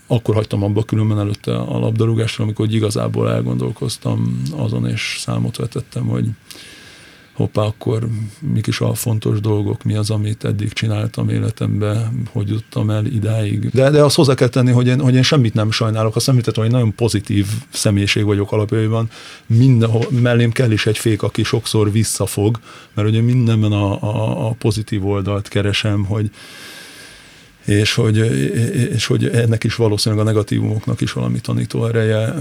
[0.07, 6.27] akkor hagytam abba különben előtte a labdarúgásra, amikor igazából elgondolkoztam azon, és számot vetettem, hogy
[7.33, 8.07] hoppá, akkor
[8.39, 13.69] mik is a fontos dolgok, mi az, amit eddig csináltam életemben, hogy juttam el idáig.
[13.69, 16.15] De, de azt hozzá kell tenni, hogy én, hogy én semmit nem sajnálok.
[16.15, 19.09] Azt említettem, hogy nagyon pozitív személyiség vagyok alapjaiban.
[19.45, 22.59] Mindenhol mellém kell is egy fék, aki sokszor visszafog,
[22.93, 26.29] mert ugye mindenben a, a, a pozitív oldalt keresem, hogy,
[27.65, 28.17] és hogy,
[28.93, 32.33] és hogy ennek is valószínűleg a negatívumoknak is valami tanító ereje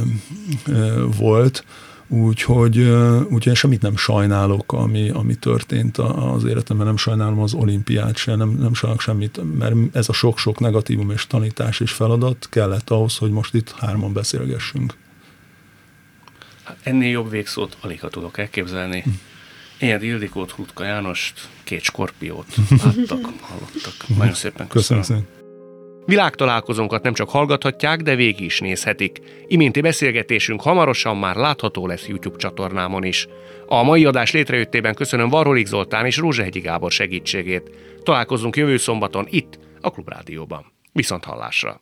[1.16, 1.64] volt.
[2.12, 2.78] Úgyhogy,
[3.22, 8.34] úgyhogy én semmit nem sajnálok, ami, ami történt az életemben, nem sajnálom az olimpiát se,
[8.34, 13.16] nem, nem sajnálok semmit, mert ez a sok-sok negatívum és tanítás és feladat kellett ahhoz,
[13.16, 14.94] hogy most itt hárman beszélgessünk.
[16.62, 19.00] Hát ennél jobb végszót alig tudok elképzelni.
[19.00, 19.11] Hm.
[19.78, 22.54] Ilyen Ildikót, Hutka Jánost, két skorpiót
[22.84, 24.16] láttak, hallottak.
[24.16, 25.02] Nagyon szépen köszönöm.
[25.02, 25.39] köszönöm.
[26.07, 29.18] Világtalálkozónkat nem csak hallgathatják, de végig is nézhetik.
[29.46, 33.26] Iménti beszélgetésünk hamarosan már látható lesz YouTube csatornámon is.
[33.66, 37.70] A mai adás létrejöttében köszönöm Varholik Zoltán és Rózsehegyi Gábor segítségét.
[38.03, 40.72] Találkozunk jövő szombaton itt, a Klubrádióban.
[40.92, 41.78] Viszont hallásra!